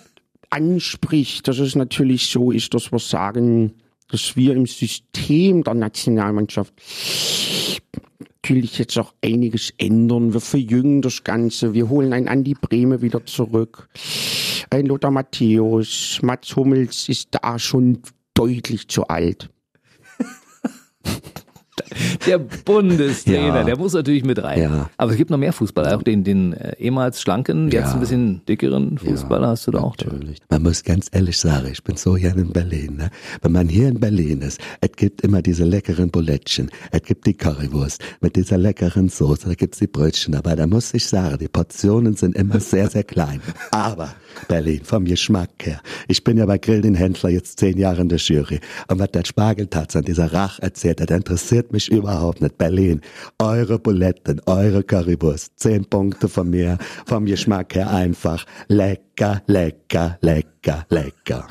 [0.50, 3.74] anspricht, dass es natürlich so ist, dass wir sagen,
[4.08, 6.72] dass wir im System der Nationalmannschaft
[8.20, 10.32] natürlich jetzt auch einiges ändern.
[10.32, 11.74] Wir verjüngen das Ganze.
[11.74, 13.88] Wir holen einen Andi Breme wieder zurück.
[14.70, 16.20] Ein Lothar Matthäus.
[16.22, 18.00] Mats Hummels ist da schon
[18.32, 19.50] deutlich zu alt.
[22.26, 23.64] Der Bundestrainer, Ja.
[23.64, 24.60] der muss natürlich mit rein.
[24.62, 24.90] Ja.
[24.96, 27.94] Aber es gibt noch mehr Fußballer, auch den, den äh, ehemals schlanken, jetzt Ja.
[27.94, 29.96] ein bisschen dickeren Fußballer hast du da auch.
[29.96, 30.38] Natürlich.
[30.48, 32.96] Man muss ganz ehrlich sagen, ich bin so gerne in Berlin.
[32.96, 33.10] Ne?
[33.42, 37.34] Wenn man hier in Berlin ist, es gibt immer diese leckeren Bulettchen, es gibt die
[37.34, 40.34] Currywurst mit dieser leckeren Soße, da gibt's die Brötchen.
[40.34, 43.40] Aber da muss ich sagen, die Portionen sind immer sehr, sehr klein.
[43.70, 44.14] Aber
[44.48, 45.80] Berlin, vom Geschmack her.
[46.06, 48.60] Ich bin ja bei Grill den Händler jetzt zehn Jahre in der Jury.
[48.88, 52.59] Und was der Spargeltatz an dieser Rach erzählt hat, interessiert mich überhaupt nicht.
[52.59, 53.00] Berlin,
[53.38, 60.87] eure Buletten, eure Currywurst, zehn Punkte von mir, vom Geschmack her einfach lecker, lecker, lecker,
[60.88, 61.48] lecker.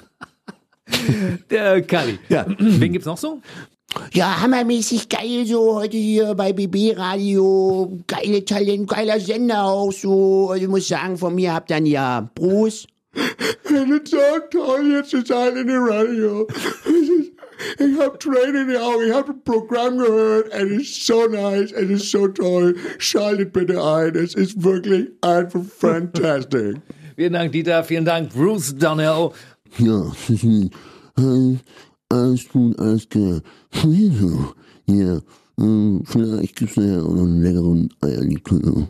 [1.49, 2.19] Der Kali.
[2.29, 2.45] Ja.
[2.57, 3.41] Wen gibt's noch so?
[4.13, 7.99] Ja, hammermäßig geil so heute hier bei BB Radio.
[8.05, 10.49] Geile Talent, geiler Sender auch so.
[10.51, 12.87] Also ich muss sagen, von mir habt dann ja Bruce.
[13.63, 14.17] Ist so
[14.51, 16.47] toll, jetzt zu sein in dem Radio.
[17.79, 21.71] Ich habe Tränen in den Augen, ich habe ein Programm gehört, es ist so nice,
[21.71, 22.75] es ist so toll.
[22.97, 26.77] Schaltet bitte ein, es ist wirklich einfach fantastic.
[27.15, 27.83] Vielen Dank, Dieter.
[27.83, 29.31] Vielen Dank, Bruce Donnell.
[29.79, 30.11] Ja,
[32.09, 33.41] alles, gut, alles klar.
[34.85, 35.19] Ja,
[35.59, 38.87] ähm, vielleicht gibt's nachher auch noch einen leckeren Eierlikör.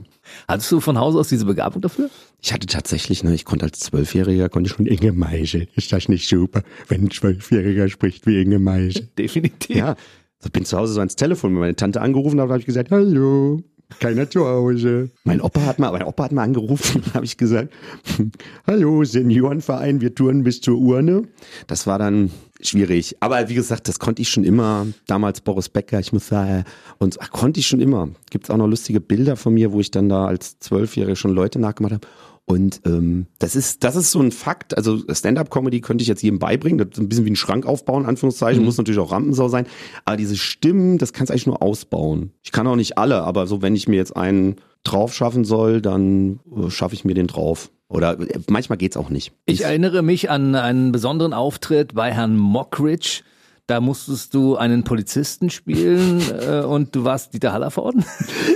[0.48, 2.10] Hattest du von Haus aus diese Begabung dafür?
[2.42, 5.68] Ich hatte tatsächlich, ne, ich konnte als Zwölfjähriger, konnte ich schon Inge Meisel.
[5.76, 9.10] Ist das nicht super, wenn ein Zwölfjähriger spricht wie Inge Meisel?
[9.18, 9.76] Definitiv.
[9.76, 9.96] Ja,
[10.44, 12.92] ich bin zu Hause so ans Telefon, wenn meine Tante angerufen hat, habe ich gesagt,
[12.92, 13.64] hallo,
[14.00, 15.10] keiner zu Hause.
[15.24, 17.74] Mein Opa hat mal, mein Opa hat mal angerufen, habe ich gesagt,
[18.68, 21.24] hallo, Seniorenverein, wir touren bis zur Urne.
[21.68, 23.16] Das war dann schwierig.
[23.20, 24.88] Aber wie gesagt, das konnte ich schon immer.
[25.06, 26.66] Damals Boris Becker, ich muss sagen,
[26.98, 28.10] und ach, konnte ich schon immer.
[28.30, 31.60] Gibt's auch noch lustige Bilder von mir, wo ich dann da als Zwölfjährige schon Leute
[31.60, 32.08] nachgemacht habe.
[32.50, 34.78] Und ähm, das ist das ist so ein Fakt.
[34.78, 36.78] Also Stand-up-Comedy könnte ich jetzt jedem beibringen.
[36.78, 38.64] Das ist ein bisschen wie ein Schrank aufbauen, in Anführungszeichen.
[38.64, 39.68] Muss natürlich auch Rampensau sein.
[40.06, 42.32] Aber diese Stimmen, das kannst du eigentlich nur ausbauen.
[42.44, 44.56] Ich kann auch nicht alle, aber so wenn ich mir jetzt einen
[44.86, 47.70] drauf schaffen soll, dann äh, schaffe ich mir den drauf.
[47.90, 49.34] Oder äh, manchmal geht's auch nicht.
[49.46, 53.24] Ich erinnere mich an einen besonderen Auftritt bei Herrn Mockridge.
[53.68, 58.06] Da musstest du einen Polizisten spielen äh, und du warst Dieter Hallervorden.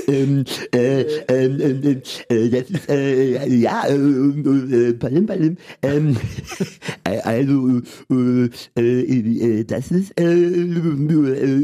[0.07, 6.17] Ähm, äh, ähm, ähm, äh, das ist, äh, ja, äh, äh, Palim, Palim, ähm,
[7.03, 11.57] äh, also, äh, äh, äh, das ist, äh, äh,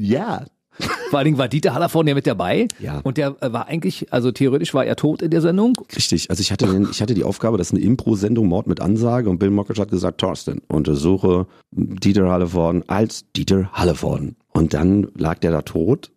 [0.00, 0.44] ja.
[1.10, 2.68] Vor allen Dingen war Dieter Hallervorden ja mit dabei.
[2.78, 3.00] Ja.
[3.02, 5.74] Und der äh, war eigentlich, also theoretisch war er tot in der Sendung.
[5.94, 8.80] Richtig, also ich hatte, den, ich hatte die Aufgabe, das ist eine Impro-Sendung, Mord mit
[8.80, 14.36] Ansage und Bill Mockridge hat gesagt, Thorsten, untersuche Dieter Hallervorden als Dieter Hallervorden.
[14.52, 16.10] Und dann lag der da tot.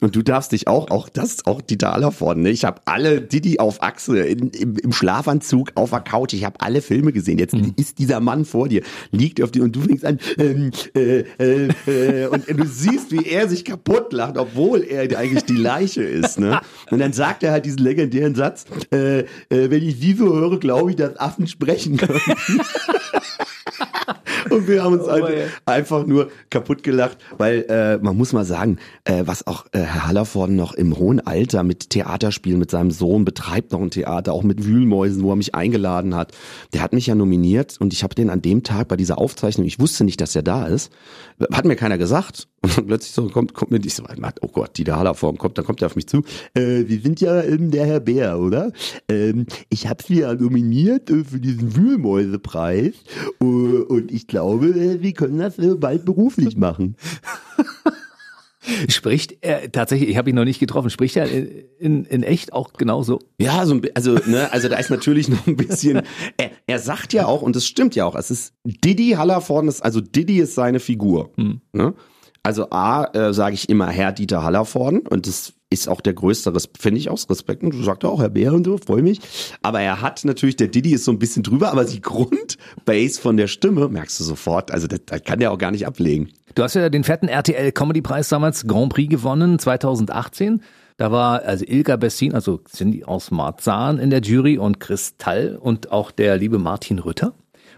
[0.00, 2.50] Und du darfst dich auch, auch das ist auch Dieter Hallervorden, ne?
[2.50, 6.60] Ich habe alle Didi auf Achse, in, im, im Schlafanzug auf der Couch, ich habe
[6.60, 7.38] alle Filme gesehen.
[7.38, 11.24] Jetzt ist dieser Mann vor dir, liegt auf dir und du fängst an, ähm, äh,
[11.38, 16.02] äh, äh, und du siehst, wie er sich kaputt lacht, obwohl er eigentlich die Leiche
[16.02, 16.38] ist.
[16.38, 16.60] Ne?
[16.90, 20.90] Und dann sagt er halt diesen legendären Satz, äh, äh, wenn ich so höre, glaube
[20.90, 22.20] ich, dass Affen sprechen können.
[24.50, 25.44] Und wir haben uns Oh, einfach, ey.
[25.66, 30.06] einfach nur kaputt gelacht, weil äh, man muss mal sagen, äh, was auch äh, Herr
[30.08, 34.42] Hallervorden noch im hohen Alter mit Theaterspielen mit seinem Sohn betreibt noch ein Theater, auch
[34.42, 36.32] mit Wühlmäusen, wo er mich eingeladen hat.
[36.72, 39.66] Der hat mich ja nominiert und ich habe den an dem Tag bei dieser Aufzeichnung,
[39.66, 40.90] ich wusste nicht, dass er da ist,
[41.52, 42.48] hat mir keiner gesagt.
[42.62, 44.04] Und dann plötzlich so kommt, kommt mir ich so,
[44.42, 46.22] oh Gott, Dieter Hallervorden kommt, dann kommt er auf mich zu.
[46.54, 48.72] Äh, wir sind ja ähm, der Herr Bär, oder?
[49.08, 52.92] Ähm, ich habe Sie ja nominiert äh, für diesen Wühlmäusepreis
[53.40, 56.96] äh, und ich glaube, äh, wir können das äh, bald beruflich machen.
[58.88, 62.52] Spricht er tatsächlich, ich habe ihn noch nicht getroffen, spricht er in, in, in echt
[62.52, 63.20] auch genauso?
[63.40, 66.02] Ja, so ein, also, ne, also da ist natürlich noch ein bisschen,
[66.36, 69.80] er, er sagt ja auch, und das stimmt ja auch, es ist Didi Hallervorden ist,
[69.80, 71.30] also Didi ist seine Figur.
[71.72, 71.94] Ne?
[72.42, 76.52] Also A, äh, sage ich immer Herr Dieter Hallervorden und das ist auch der größte
[76.78, 77.62] finde ich aus Respekt.
[77.62, 79.20] Und du sagst auch Herr Bär und so, freue mich.
[79.62, 83.36] Aber er hat natürlich, der Didi ist so ein bisschen drüber, aber die Grundbase von
[83.36, 86.30] der Stimme merkst du sofort, also das, das kann der auch gar nicht ablegen.
[86.56, 90.62] Du hast ja den fetten RTL Comedy Preis damals Grand Prix gewonnen, 2018.
[90.96, 95.92] Da war also Ilka Bessin, also Cindy aus Marzahn in der Jury und Kristall und
[95.92, 97.32] auch der liebe Martin Rütter.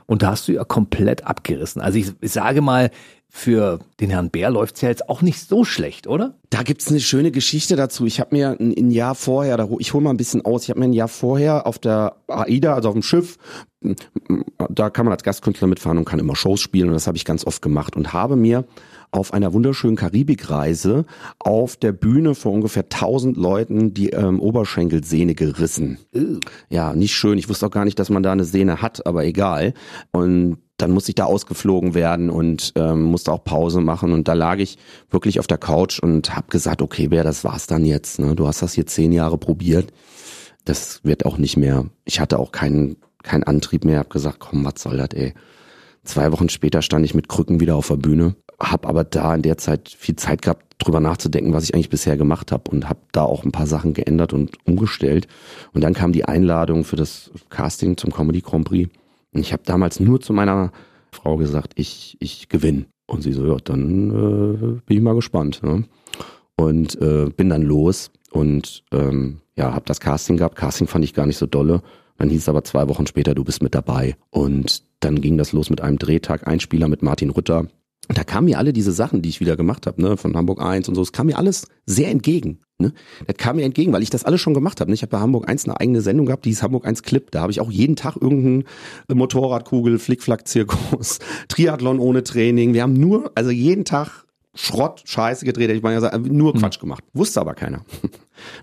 [0.06, 1.80] Und da hast du ja komplett abgerissen.
[1.80, 2.90] Also ich, ich sage mal,
[3.34, 6.34] für den Herrn Bär läuft's ja jetzt auch nicht so schlecht, oder?
[6.50, 8.04] Da gibt's eine schöne Geschichte dazu.
[8.04, 10.70] Ich habe mir ein, ein Jahr vorher, da, ich hole mal ein bisschen aus, ich
[10.70, 13.38] habe mir ein Jahr vorher auf der AIDA, also auf dem Schiff,
[14.68, 17.24] da kann man als Gastkünstler mitfahren und kann immer Shows spielen und das habe ich
[17.24, 18.64] ganz oft gemacht und habe mir
[19.12, 21.04] auf einer wunderschönen Karibikreise
[21.38, 25.98] auf der Bühne vor ungefähr 1000 Leuten die ähm, Oberschenkelsehne gerissen.
[26.70, 27.38] Ja, nicht schön.
[27.38, 29.74] Ich wusste auch gar nicht, dass man da eine Sehne hat, aber egal.
[30.10, 34.32] Und dann musste ich da ausgeflogen werden und ähm, musste auch Pause machen und da
[34.32, 34.78] lag ich
[35.10, 38.18] wirklich auf der Couch und habe gesagt, okay, Bär, das war's dann jetzt.
[38.18, 38.34] Ne?
[38.34, 39.92] Du hast das hier zehn Jahre probiert.
[40.64, 41.86] Das wird auch nicht mehr.
[42.04, 44.00] Ich hatte auch keinen keinen Antrieb mehr.
[44.00, 45.34] Hab gesagt, komm, was soll das, ey.
[46.04, 49.42] Zwei Wochen später stand ich mit Krücken wieder auf der Bühne, hab aber da in
[49.42, 53.00] der Zeit viel Zeit gehabt, drüber nachzudenken, was ich eigentlich bisher gemacht habe und habe
[53.12, 55.28] da auch ein paar Sachen geändert und umgestellt.
[55.72, 58.90] Und dann kam die Einladung für das Casting zum Comedy Grand Prix.
[59.32, 60.72] Und ich habe damals nur zu meiner
[61.12, 62.86] Frau gesagt, ich, ich gewinne.
[63.06, 65.62] Und sie so, ja, dann äh, bin ich mal gespannt.
[65.62, 65.84] Ne?
[66.56, 70.56] Und äh, bin dann los und ähm, ja, habe das Casting gehabt.
[70.56, 71.82] Casting fand ich gar nicht so dolle.
[72.22, 74.14] Dann hieß es aber zwei Wochen später, du bist mit dabei.
[74.30, 77.66] Und dann ging das los mit einem Drehtag, Einspieler mit Martin Rütter.
[78.08, 80.62] Und da kamen mir alle diese Sachen, die ich wieder gemacht habe, ne, von Hamburg
[80.62, 82.60] 1 und so, es kam mir alles sehr entgegen.
[82.78, 82.92] Ne?
[83.26, 84.88] Das kam mir entgegen, weil ich das alles schon gemacht habe.
[84.88, 84.94] Ne?
[84.94, 87.28] Ich habe bei Hamburg 1 eine eigene Sendung gehabt, die hieß Hamburg 1 Clip.
[87.32, 88.66] Da habe ich auch jeden Tag irgendeinen
[89.12, 92.72] Motorradkugel, Flickflack-Zirkus, Triathlon ohne Training.
[92.72, 97.02] Wir haben nur, also jeden Tag Schrott, Scheiße gedreht, ich gesagt, nur Quatsch gemacht.
[97.14, 97.84] Wusste aber keiner.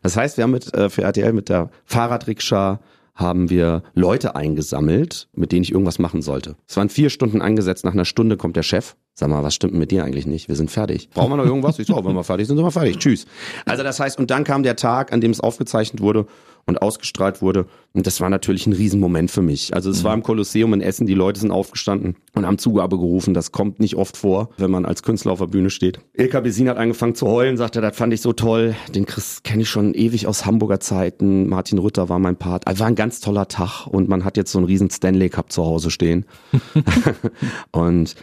[0.01, 2.81] Das heißt, wir haben mit äh, für RTL mit der Fahrradrikscha
[3.19, 6.55] haben wir Leute eingesammelt, mit denen ich irgendwas machen sollte.
[6.67, 8.95] Es waren vier Stunden angesetzt, nach einer Stunde kommt der Chef.
[9.13, 10.47] Sag mal, was stimmt mit dir eigentlich nicht?
[10.47, 11.09] Wir sind fertig.
[11.09, 11.77] Brauchen wir noch irgendwas?
[11.77, 12.97] Ich so, wenn wir fertig sind, sind wir fertig.
[12.97, 13.25] Tschüss.
[13.65, 16.25] Also das heißt, und dann kam der Tag, an dem es aufgezeichnet wurde
[16.69, 17.65] und ausgestrahlt wurde.
[17.93, 19.73] Und das war natürlich ein Riesenmoment für mich.
[19.73, 23.33] Also es war im Kolosseum in Essen, die Leute sind aufgestanden und haben Zugabe gerufen.
[23.33, 25.99] Das kommt nicht oft vor, wenn man als Künstler auf der Bühne steht.
[26.13, 28.75] Ilka Besin hat angefangen zu heulen, sagte, das fand ich so toll.
[28.93, 31.49] Den Chris kenne ich schon ewig aus Hamburger Zeiten.
[31.49, 32.67] Martin Rütter war mein Part.
[32.67, 35.51] Also war ein ganz toller Tag und man hat jetzt so einen riesen Stanley Cup
[35.51, 36.25] zu Hause stehen.
[37.71, 38.15] und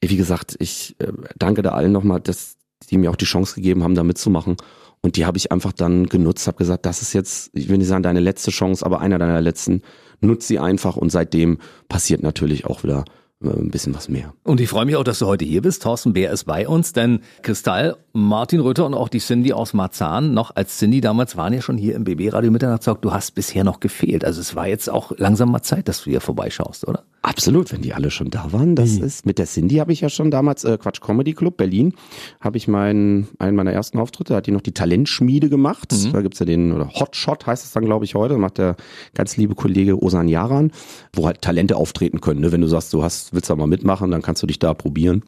[0.00, 2.56] wie gesagt, ich äh, danke da allen nochmal, dass
[2.90, 4.56] die mir auch die Chance gegeben haben, da mitzumachen.
[5.00, 7.86] Und die habe ich einfach dann genutzt, habe gesagt, das ist jetzt, ich will nicht
[7.86, 9.82] sagen deine letzte Chance, aber einer deiner letzten.
[10.20, 11.58] Nutz sie einfach und seitdem
[11.88, 13.04] passiert natürlich auch wieder
[13.40, 14.34] ein bisschen was mehr.
[14.42, 15.82] Und ich freue mich auch, dass du heute hier bist.
[15.82, 20.34] Thorsten Bär ist bei uns, denn Kristall, Martin Rütter und auch die Cindy aus Marzahn,
[20.34, 23.00] noch als Cindy damals waren ja schon hier im BB Radio Mitternachtstalk.
[23.00, 24.24] Du hast bisher noch gefehlt.
[24.24, 27.04] Also es war jetzt auch langsam mal Zeit, dass du hier vorbeischaust, oder?
[27.22, 28.74] Absolut, wenn die alle schon da waren.
[28.74, 31.94] Das ist mit der Cindy habe ich ja schon damals äh, Quatsch Comedy Club Berlin
[32.40, 35.92] habe ich meinen einen meiner ersten Auftritte, hat die noch die Talentschmiede gemacht.
[36.12, 38.76] Da gibt's ja den oder Hotshot heißt es dann glaube ich heute, macht der
[39.14, 40.72] ganz liebe Kollege Osan Yaran,
[41.12, 42.40] wo halt Talente auftreten können.
[42.40, 42.52] Ne?
[42.52, 45.22] Wenn du sagst, du hast willst da mal mitmachen, dann kannst du dich da probieren.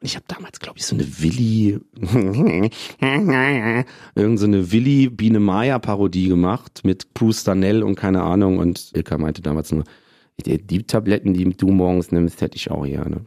[0.00, 1.78] Und ich habe damals, glaube ich, so eine Willi,
[4.14, 8.58] irgend so eine Willi Biene Maya Parodie gemacht mit Bruce Danell und keine Ahnung.
[8.58, 9.84] Und Ilka meinte damals nur,
[10.46, 13.20] die, die Tabletten, die du morgens nimmst, hätte ich auch gerne.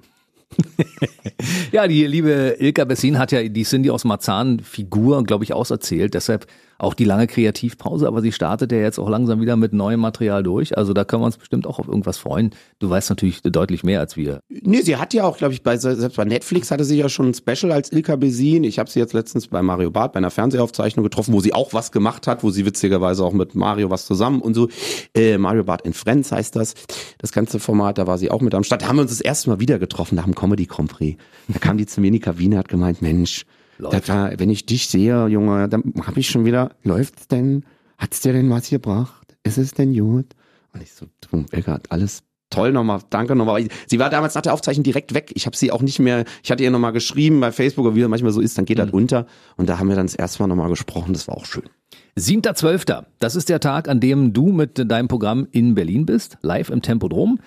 [1.72, 6.14] Ja, die liebe Ilka Bessin hat ja die Cindy aus Marzahn Figur, glaube ich, auserzählt.
[6.14, 6.46] Deshalb
[6.84, 10.44] auch die lange Kreativpause, aber sie startet ja jetzt auch langsam wieder mit neuem Material
[10.44, 10.78] durch.
[10.78, 12.52] Also da können wir uns bestimmt auch auf irgendwas freuen.
[12.80, 14.40] Du weißt natürlich deutlich mehr als wir.
[14.50, 17.30] Nee, sie hat ja auch, glaube ich, bei, selbst bei Netflix hatte sie ja schon
[17.30, 18.64] ein Special als Ilka Besin.
[18.64, 21.74] Ich habe sie jetzt letztens bei Mario Barth bei einer Fernsehaufzeichnung getroffen, wo sie auch
[21.74, 24.70] was gemacht hat, wo sie witzigerweise auch mit Mario was zusammen und so.
[25.16, 26.74] Äh, Mario Barth in Friends heißt das.
[27.18, 28.82] Das ganze Format, da war sie auch mit am Start.
[28.82, 30.94] Da haben wir uns das erste Mal wieder getroffen nach dem Comedy Grand.
[30.94, 33.46] Da kam die zu mir in die Kabine, hat gemeint, Mensch,
[33.80, 37.66] das war, wenn ich dich sehe, Junge, dann habe ich schon wieder, läuft's denn?
[37.98, 39.36] Hat's dir denn was gebracht?
[39.44, 40.28] Ist es denn gut?
[40.74, 43.68] Und ich so, du, Eckart, alles toll nochmal, danke nochmal.
[43.88, 45.32] Sie war damals nach der Aufzeichnung direkt weg.
[45.36, 48.02] Ich habe sie auch nicht mehr, ich hatte ihr nochmal geschrieben bei Facebook, oder wie
[48.02, 49.26] das manchmal so ist, dann geht das unter.
[49.58, 51.64] Und da haben wir dann das erste Mal nochmal gesprochen, das war auch schön.
[52.18, 53.06] 7.12.
[53.20, 56.82] Das ist der Tag, an dem du mit deinem Programm in Berlin bist, live im
[56.82, 57.40] Tempodrom.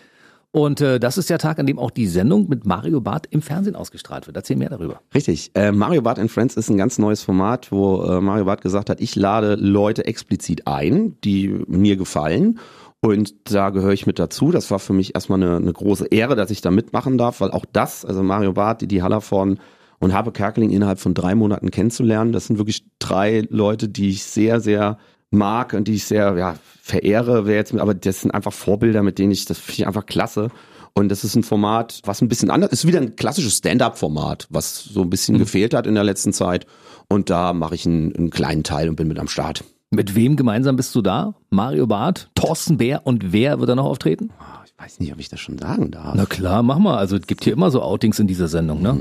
[0.57, 3.43] Und äh, das ist der Tag, an dem auch die Sendung mit Mario Barth im
[3.43, 4.39] Fernsehen ausgestrahlt wird.
[4.39, 5.03] Erzähl mehr darüber.
[5.15, 5.51] Richtig.
[5.53, 8.89] Äh, Mario Barth and Friends ist ein ganz neues Format, wo äh, Mario Barth gesagt
[8.89, 12.59] hat, ich lade Leute explizit ein, die mir gefallen.
[13.03, 14.51] Und da gehöre ich mit dazu.
[14.51, 17.51] Das war für mich erstmal eine, eine große Ehre, dass ich da mitmachen darf, weil
[17.51, 19.59] auch das, also Mario Barth, die, die Hallervorn
[19.99, 24.25] und Habe Kerkeling innerhalb von drei Monaten kennenzulernen, das sind wirklich drei Leute, die ich
[24.25, 24.97] sehr, sehr
[25.31, 29.19] mag und die ich sehr ja, verehre, wäre jetzt, aber das sind einfach Vorbilder, mit
[29.19, 30.51] denen ich, das finde ich einfach klasse.
[30.95, 34.83] Und das ist ein Format, was ein bisschen anders ist, wieder ein klassisches Stand-up-Format, was
[34.83, 36.67] so ein bisschen gefehlt hat in der letzten Zeit.
[37.09, 39.63] Und da mache ich einen, einen kleinen Teil und bin mit am Start.
[39.91, 41.35] Mit wem gemeinsam bist du da?
[41.51, 44.31] Mario Barth, Thorsten Bär und wer wird da noch auftreten?
[44.41, 46.15] Oh, Ich weiß nicht, ob ich das schon sagen darf.
[46.17, 46.97] Na klar, mach mal.
[46.97, 48.99] Also es gibt hier immer so Outings in dieser Sendung, ne?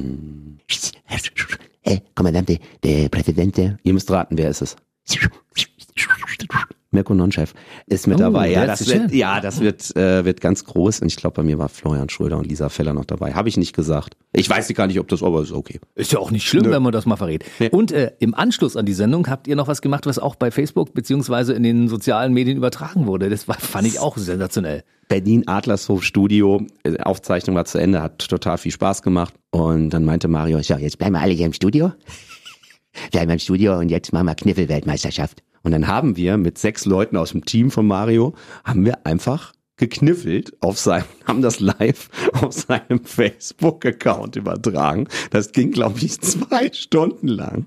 [1.83, 3.77] Äh, Kommandante, der Präsident, der.
[3.83, 4.75] Ihr müsst raten, wer ist es?
[6.95, 7.53] Mirko Nonchef
[7.85, 8.51] ist mit Oh, dabei.
[8.51, 9.17] Ja, das wird, schön.
[9.17, 11.01] ja, das wird, äh, wird ganz groß.
[11.01, 13.33] Und ich glaube, bei mir war Florian Schröder und Lisa Feller noch dabei.
[13.33, 14.17] Habe ich nicht gesagt.
[14.33, 15.79] Ich weiß gar nicht, ob das, aber ist okay.
[15.93, 17.45] Ist ja auch nicht schlimm, wenn man das mal verrät.
[17.59, 17.69] Ja.
[17.69, 20.49] Und äh, im Anschluss an die Sendung habt ihr noch was gemacht, was auch bei
[20.49, 23.29] Facebook beziehungsweise in den sozialen Medien übertragen wurde.
[23.29, 24.83] Das war, fand ich auch sensationell.
[25.07, 26.65] Berlin Adlershof Studio.
[26.83, 29.33] äh, Aufzeichnung war zu Ende, hat total viel Spaß gemacht.
[29.51, 31.91] Und dann meinte Mario, So, jetzt bleiben wir alle hier im Studio.
[33.11, 35.43] Bleiben wir im Studio und jetzt machen wir Kniffelweltmeisterschaft.
[35.65, 39.51] Und dann haben wir mit sechs Leuten aus dem Team von Mario, haben wir einfach
[39.77, 45.07] gekniffelt auf seinem, haben das live auf seinem Facebook-Account übertragen.
[45.31, 47.65] Das ging, glaube ich, zwei Stunden lang.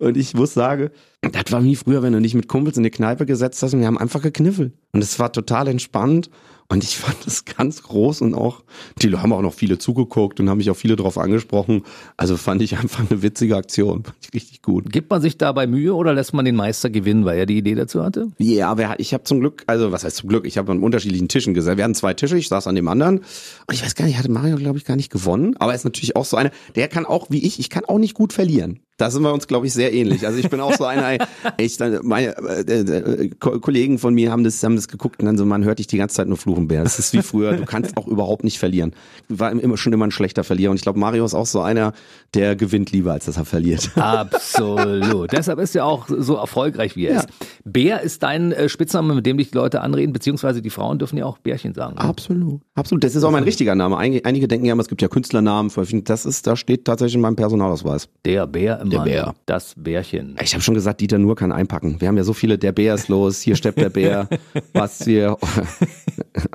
[0.00, 0.90] Und ich muss sagen,
[1.22, 3.80] das war wie früher, wenn du nicht mit Kumpels in die Kneipe gesetzt hast und
[3.80, 4.72] wir haben einfach gekniffelt.
[4.92, 6.30] Und es war total entspannt.
[6.68, 8.62] Und ich fand das ganz groß und auch,
[9.00, 11.82] die haben auch noch viele zugeguckt und haben mich auch viele drauf angesprochen.
[12.16, 14.02] Also fand ich einfach eine witzige Aktion.
[14.04, 14.92] Fand ich richtig gut.
[14.92, 17.76] Gibt man sich dabei Mühe oder lässt man den Meister gewinnen, weil er die Idee
[17.76, 18.32] dazu hatte?
[18.38, 21.28] Ja, aber ich habe zum Glück, also was heißt zum Glück, ich habe an unterschiedlichen
[21.28, 21.76] Tischen gesessen.
[21.76, 23.18] Wir hatten zwei Tische, ich saß an dem anderen.
[23.18, 25.54] Und ich weiß gar nicht, hatte Mario, glaube ich, gar nicht gewonnen.
[25.58, 27.98] Aber er ist natürlich auch so einer, der kann auch, wie ich, ich kann auch
[27.98, 28.80] nicht gut verlieren.
[28.98, 30.26] Da sind wir uns, glaube ich, sehr ähnlich.
[30.26, 31.18] Also ich bin auch so einer,
[31.58, 35.36] ich, meine äh, äh, Ko- Kollegen von mir haben das, haben das geguckt und dann
[35.36, 36.82] so, man hört dich die ganze Zeit nur fluchen, Bär.
[36.82, 38.92] Das ist wie früher, du kannst auch überhaupt nicht verlieren.
[39.28, 40.70] War immer schon immer ein schlechter Verlierer.
[40.70, 41.92] Und ich glaube, Mario ist auch so einer,
[42.34, 43.90] der gewinnt lieber, als dass er verliert.
[43.96, 45.32] Absolut.
[45.36, 47.20] Deshalb ist er auch so erfolgreich, wie er Ja.
[47.20, 47.28] ist.
[47.64, 51.18] Bär ist dein äh, Spitzname, mit dem dich die Leute anreden, beziehungsweise die Frauen dürfen
[51.18, 51.98] ja auch Bärchen sagen.
[51.98, 52.60] Absolut.
[52.74, 53.04] Absolut.
[53.04, 53.96] Das ist auch mein richtiger Name.
[53.98, 55.70] Einige, denken ja immer, es gibt ja Künstlernamen.
[56.04, 58.08] Das ist, da steht tatsächlich in meinem Personalausweis.
[58.24, 59.04] Der Bär im Mann.
[59.04, 59.34] Bär.
[59.46, 60.36] Das Bärchen.
[60.42, 62.00] Ich habe schon gesagt, Dieter Nur kann einpacken.
[62.00, 64.28] Wir haben ja so viele, der Bär ist los, hier steppt der Bär,
[64.72, 65.36] was hier.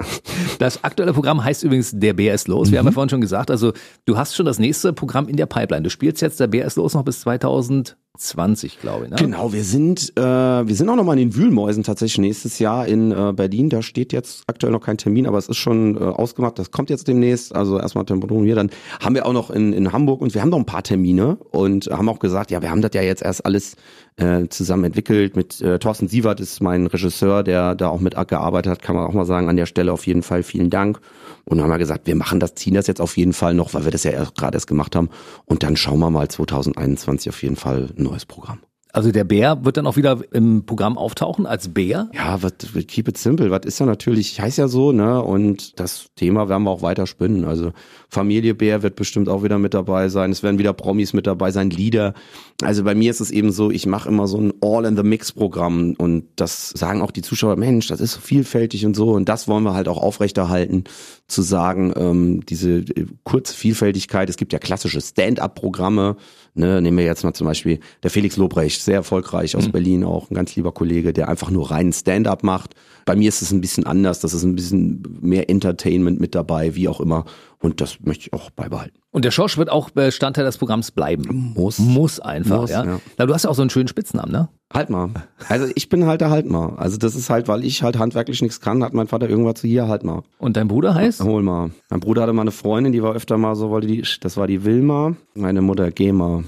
[0.59, 2.71] Das aktuelle Programm heißt übrigens Der Bär ist los.
[2.71, 2.79] Wir Mhm.
[2.79, 3.73] haben ja vorhin schon gesagt, also
[4.05, 5.83] du hast schon das nächste Programm in der Pipeline.
[5.83, 9.09] Du spielst jetzt Der Bär ist los noch bis 2020, glaube ich.
[9.11, 9.15] Ne?
[9.17, 12.85] Genau, wir sind, äh, wir sind auch noch mal in den Wühlmäusen tatsächlich nächstes Jahr
[12.87, 13.69] in äh, Berlin.
[13.69, 16.59] Da steht jetzt aktuell noch kein Termin, aber es ist schon äh, ausgemacht.
[16.59, 17.55] Das kommt jetzt demnächst.
[17.55, 18.55] Also erstmal Temperatur hier.
[18.55, 18.69] Dann
[19.01, 21.87] haben wir auch noch in, in Hamburg und wir haben noch ein paar Termine und
[21.91, 23.75] haben auch gesagt, ja, wir haben das ja jetzt erst alles
[24.17, 25.35] äh, zusammen entwickelt.
[25.35, 29.05] Mit äh, Thorsten Sievert ist mein Regisseur, der da auch mit gearbeitet hat, kann man
[29.07, 29.49] auch mal sagen.
[29.49, 30.99] An der Stelle auf jeden Fall vielen Dank.
[31.45, 33.73] Und dann haben wir gesagt, wir machen das, ziehen das jetzt auf jeden Fall noch,
[33.73, 35.09] weil wir das ja gerade erst gemacht haben.
[35.45, 38.59] Und dann schauen wir mal 2021 auf jeden Fall ein neues Programm.
[38.93, 42.09] Also der Bär wird dann auch wieder im Programm auftauchen als Bär.
[42.13, 42.53] Ja, was,
[42.87, 43.49] keep it simple.
[43.51, 45.21] Was ist ja natürlich, heißt ja so, ne?
[45.21, 47.45] Und das Thema werden wir auch weiter spinnen.
[47.45, 47.71] Also
[48.09, 50.31] Familie Bär wird bestimmt auch wieder mit dabei sein.
[50.31, 52.13] Es werden wieder Promis mit dabei sein, Lieder.
[52.61, 56.69] Also bei mir ist es eben so, ich mache immer so ein All-in-the-Mix-Programm und das
[56.69, 59.11] sagen auch die Zuschauer, Mensch, das ist so vielfältig und so.
[59.13, 60.83] Und das wollen wir halt auch aufrechterhalten,
[61.27, 64.29] zu sagen, ähm, diese äh, kurze Vielfältigkeit.
[64.29, 66.17] Es gibt ja klassische Stand-up-Programme.
[66.53, 70.29] Ne, nehmen wir jetzt mal zum Beispiel der Felix Lobrecht, sehr erfolgreich aus Berlin auch,
[70.29, 72.75] ein ganz lieber Kollege, der einfach nur reinen Stand-up macht.
[73.05, 76.75] Bei mir ist es ein bisschen anders, das ist ein bisschen mehr Entertainment mit dabei,
[76.75, 77.23] wie auch immer.
[77.59, 78.97] Und das möchte ich auch beibehalten.
[79.11, 81.53] Und der Schorsch wird auch Bestandteil des Programms bleiben.
[81.55, 81.79] Muss.
[81.79, 82.83] Muss einfach, Muss, ja.
[82.83, 83.01] ja.
[83.17, 84.49] Na, du hast ja auch so einen schönen Spitznamen, ne?
[84.73, 85.09] Halt mal.
[85.49, 86.75] Also ich bin halt der Halt mal.
[86.77, 89.67] Also das ist halt, weil ich halt handwerklich nichts kann, hat mein Vater irgendwas zu
[89.67, 90.23] hier halt mal.
[90.37, 91.23] Und dein Bruder heißt?
[91.23, 91.71] Hol mal.
[91.89, 94.47] Mein Bruder hatte mal eine Freundin, die war öfter mal so, wollte die, das war
[94.47, 96.43] die Wilma, meine Mutter Gema.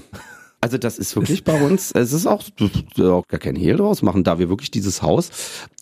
[0.64, 2.42] Also das ist wirklich bei uns, es ist auch,
[2.98, 5.28] auch gar kein Hehl draus machen, da wir wirklich dieses Haus,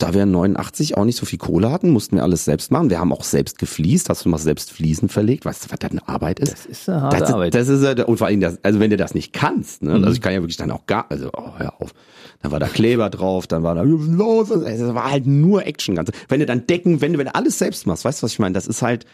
[0.00, 2.90] da wir 89 auch nicht so viel Kohle hatten, mussten wir alles selbst machen.
[2.90, 5.90] Wir haben auch selbst gefliest, hast du mal selbst Fliesen verlegt, weißt du, was das
[5.92, 6.52] eine Arbeit ist?
[6.52, 7.54] Das ist eine harte das, ist- Arbeit.
[7.54, 10.02] Das ist, und vor allem, das, also wenn du das nicht kannst, ne, Mhm.
[10.04, 11.92] also ich kann ja wirklich dann auch gar, also, oh, hör auf.
[12.42, 14.50] Dann war da Kleber drauf, dann war da, los?
[14.50, 15.94] Also, Es war halt nur Action.
[15.94, 16.10] Ganz.
[16.28, 18.40] Wenn du dann Decken, wenn du, wenn du alles selbst machst, weißt du, was ich
[18.40, 18.52] meine?
[18.54, 19.06] Das ist halt,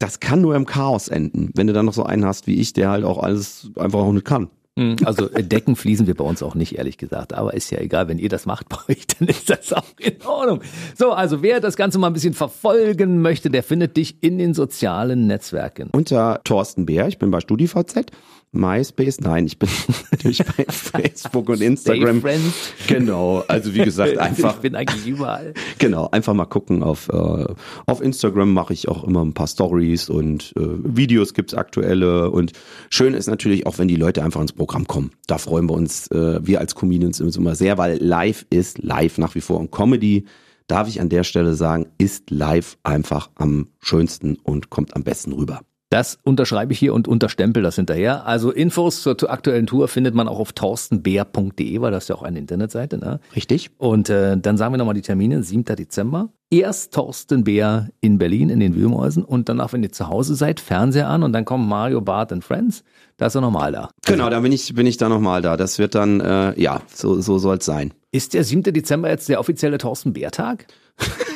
[0.00, 1.50] das kann nur im Chaos enden.
[1.54, 4.12] Wenn du dann noch so einen hast wie ich, der halt auch alles einfach auch
[4.12, 4.50] nicht kann.
[4.78, 7.34] Hm, Also äh, Decken fließen wir bei uns auch nicht, ehrlich gesagt.
[7.34, 10.14] Aber ist ja egal, wenn ihr das macht bei euch, dann ist das auch in
[10.24, 10.62] Ordnung.
[10.96, 14.54] So, also wer das Ganze mal ein bisschen verfolgen möchte, der findet dich in den
[14.54, 15.90] sozialen Netzwerken.
[15.92, 18.06] Unter Thorsten Bär, ich bin bei StudiVZ,
[18.52, 19.68] MySpace, nein, ich bin
[20.10, 22.20] natürlich bei Facebook und Instagram.
[22.20, 22.54] Stay friends.
[22.86, 25.54] Genau, also wie gesagt, einfach Ich bin eigentlich überall.
[25.78, 26.82] Genau, einfach mal gucken.
[26.82, 27.46] Auf, äh,
[27.86, 32.30] auf Instagram mache ich auch immer ein paar Stories und äh, Videos gibt's aktuelle.
[32.30, 32.52] Und
[32.90, 35.12] schön ist natürlich auch, wenn die Leute einfach ins Programm kommen.
[35.26, 39.34] Da freuen wir uns, äh, wir als Comedians immer sehr, weil live ist live nach
[39.34, 39.58] wie vor.
[39.58, 40.26] Und Comedy,
[40.66, 45.32] darf ich an der Stelle sagen, ist live einfach am schönsten und kommt am besten
[45.32, 45.62] rüber.
[45.92, 48.24] Das unterschreibe ich hier und unterstempel das hinterher.
[48.24, 52.22] Also Infos zur aktuellen Tour findet man auch auf torstenbeer.de, weil das ist ja auch
[52.22, 52.96] eine Internetseite.
[52.96, 53.20] Ne?
[53.36, 53.70] Richtig.
[53.76, 55.42] Und äh, dann sagen wir nochmal die Termine.
[55.42, 55.66] 7.
[55.76, 56.30] Dezember.
[56.48, 60.60] Erst Torsten Beer in Berlin in den Wühlmäusen und danach, wenn ihr zu Hause seid,
[60.60, 62.84] Fernseher an und dann kommt Mario Barth and Friends.
[63.18, 63.90] Da ist er nochmal da.
[64.06, 65.58] Genau, da bin ich, bin ich da nochmal da.
[65.58, 67.92] Das wird dann, äh, ja, so, so soll's sein.
[68.12, 68.62] Ist der 7.
[68.62, 70.68] Dezember jetzt der offizielle Torsten Beer Tag?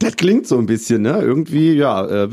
[0.00, 1.20] Das klingt so ein bisschen, ne?
[1.20, 2.06] Irgendwie, ja.
[2.06, 2.28] Äh,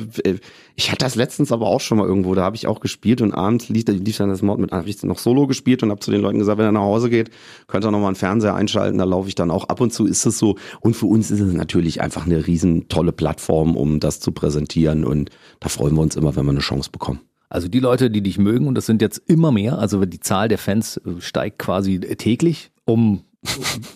[0.75, 3.33] ich hatte das letztens aber auch schon mal irgendwo, da habe ich auch gespielt und
[3.33, 6.11] abends lief, lief dann das Mord mit, habe ich noch Solo gespielt und habe zu
[6.11, 7.31] den Leuten gesagt, wenn er nach Hause geht,
[7.67, 9.69] könnt ihr nochmal einen Fernseher einschalten, da laufe ich dann auch.
[9.69, 10.57] Ab und zu ist es so.
[10.81, 15.03] Und für uns ist es natürlich einfach eine riesen tolle Plattform, um das zu präsentieren
[15.03, 17.21] und da freuen wir uns immer, wenn wir eine Chance bekommen.
[17.49, 20.49] Also die Leute, die dich mögen, und das sind jetzt immer mehr, also die Zahl
[20.49, 23.21] der Fans äh, steigt quasi täglich um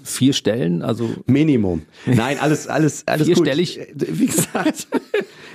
[0.04, 1.84] vier Stellen, also Minimum.
[2.06, 3.80] Nein, alles, alles, alles Vierstellig?
[3.98, 4.08] gut.
[4.20, 4.88] Wie gesagt.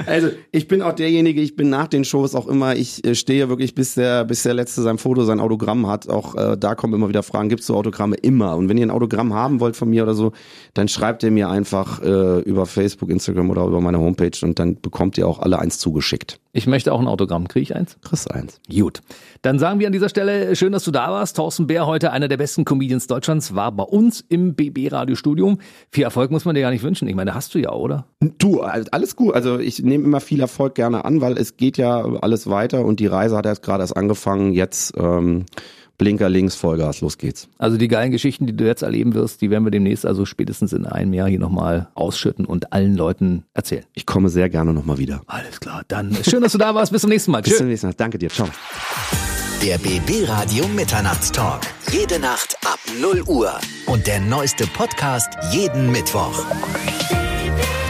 [0.07, 3.49] Also ich bin auch derjenige, ich bin nach den Shows auch immer, ich äh, stehe
[3.49, 6.09] wirklich, bis der, bis der Letzte sein Foto, sein Autogramm hat.
[6.09, 8.17] Auch äh, da kommen immer wieder Fragen, gibt's so Autogramme?
[8.17, 8.57] Immer.
[8.57, 10.33] Und wenn ihr ein Autogramm haben wollt von mir oder so,
[10.75, 14.81] dann schreibt ihr mir einfach äh, über Facebook, Instagram oder über meine Homepage und dann
[14.81, 16.41] bekommt ihr auch alle eins zugeschickt.
[16.57, 17.49] Ich möchte auch ein Autogramm.
[17.49, 17.99] Kriege ich eins?
[18.01, 18.61] Chris eins.
[18.73, 19.01] Gut.
[19.43, 21.37] Dann sagen wir an dieser Stelle, schön, dass du da warst.
[21.37, 25.59] Thorsten Bär, heute einer der besten Comedians Deutschlands, war bei uns im BB-Radiostudium.
[25.91, 27.09] Viel Erfolg muss man dir gar nicht wünschen.
[27.09, 28.07] Ich meine, hast du ja, oder?
[28.39, 29.35] Du, alles gut.
[29.35, 33.01] Also ich nehme immer viel Erfolg gerne an, weil es geht ja alles weiter und
[33.01, 34.53] die Reise hat erst gerade erst angefangen.
[34.53, 35.47] Jetzt ähm,
[35.99, 37.49] Blinker links, Vollgas, los geht's.
[37.59, 40.73] Also die geilen Geschichten, die du jetzt erleben wirst, die werden wir demnächst also spätestens
[40.73, 43.85] in einem Jahr hier nochmal ausschütten und allen Leuten erzählen.
[43.95, 45.23] Ich komme sehr gerne nochmal wieder.
[45.27, 46.93] Alles klar, dann schön, dass du da warst.
[46.93, 47.43] Bis zum nächsten Mal.
[47.43, 47.59] Bis Tschüss.
[47.59, 47.95] zum nächsten Mal.
[47.97, 48.29] Danke dir.
[48.29, 48.49] Ciao.
[49.63, 51.63] Der BB Radio Mitternachtstalk.
[51.91, 53.53] Jede Nacht ab 0 Uhr.
[53.87, 56.45] Und der neueste Podcast jeden Mittwoch.
[57.09, 57.84] BB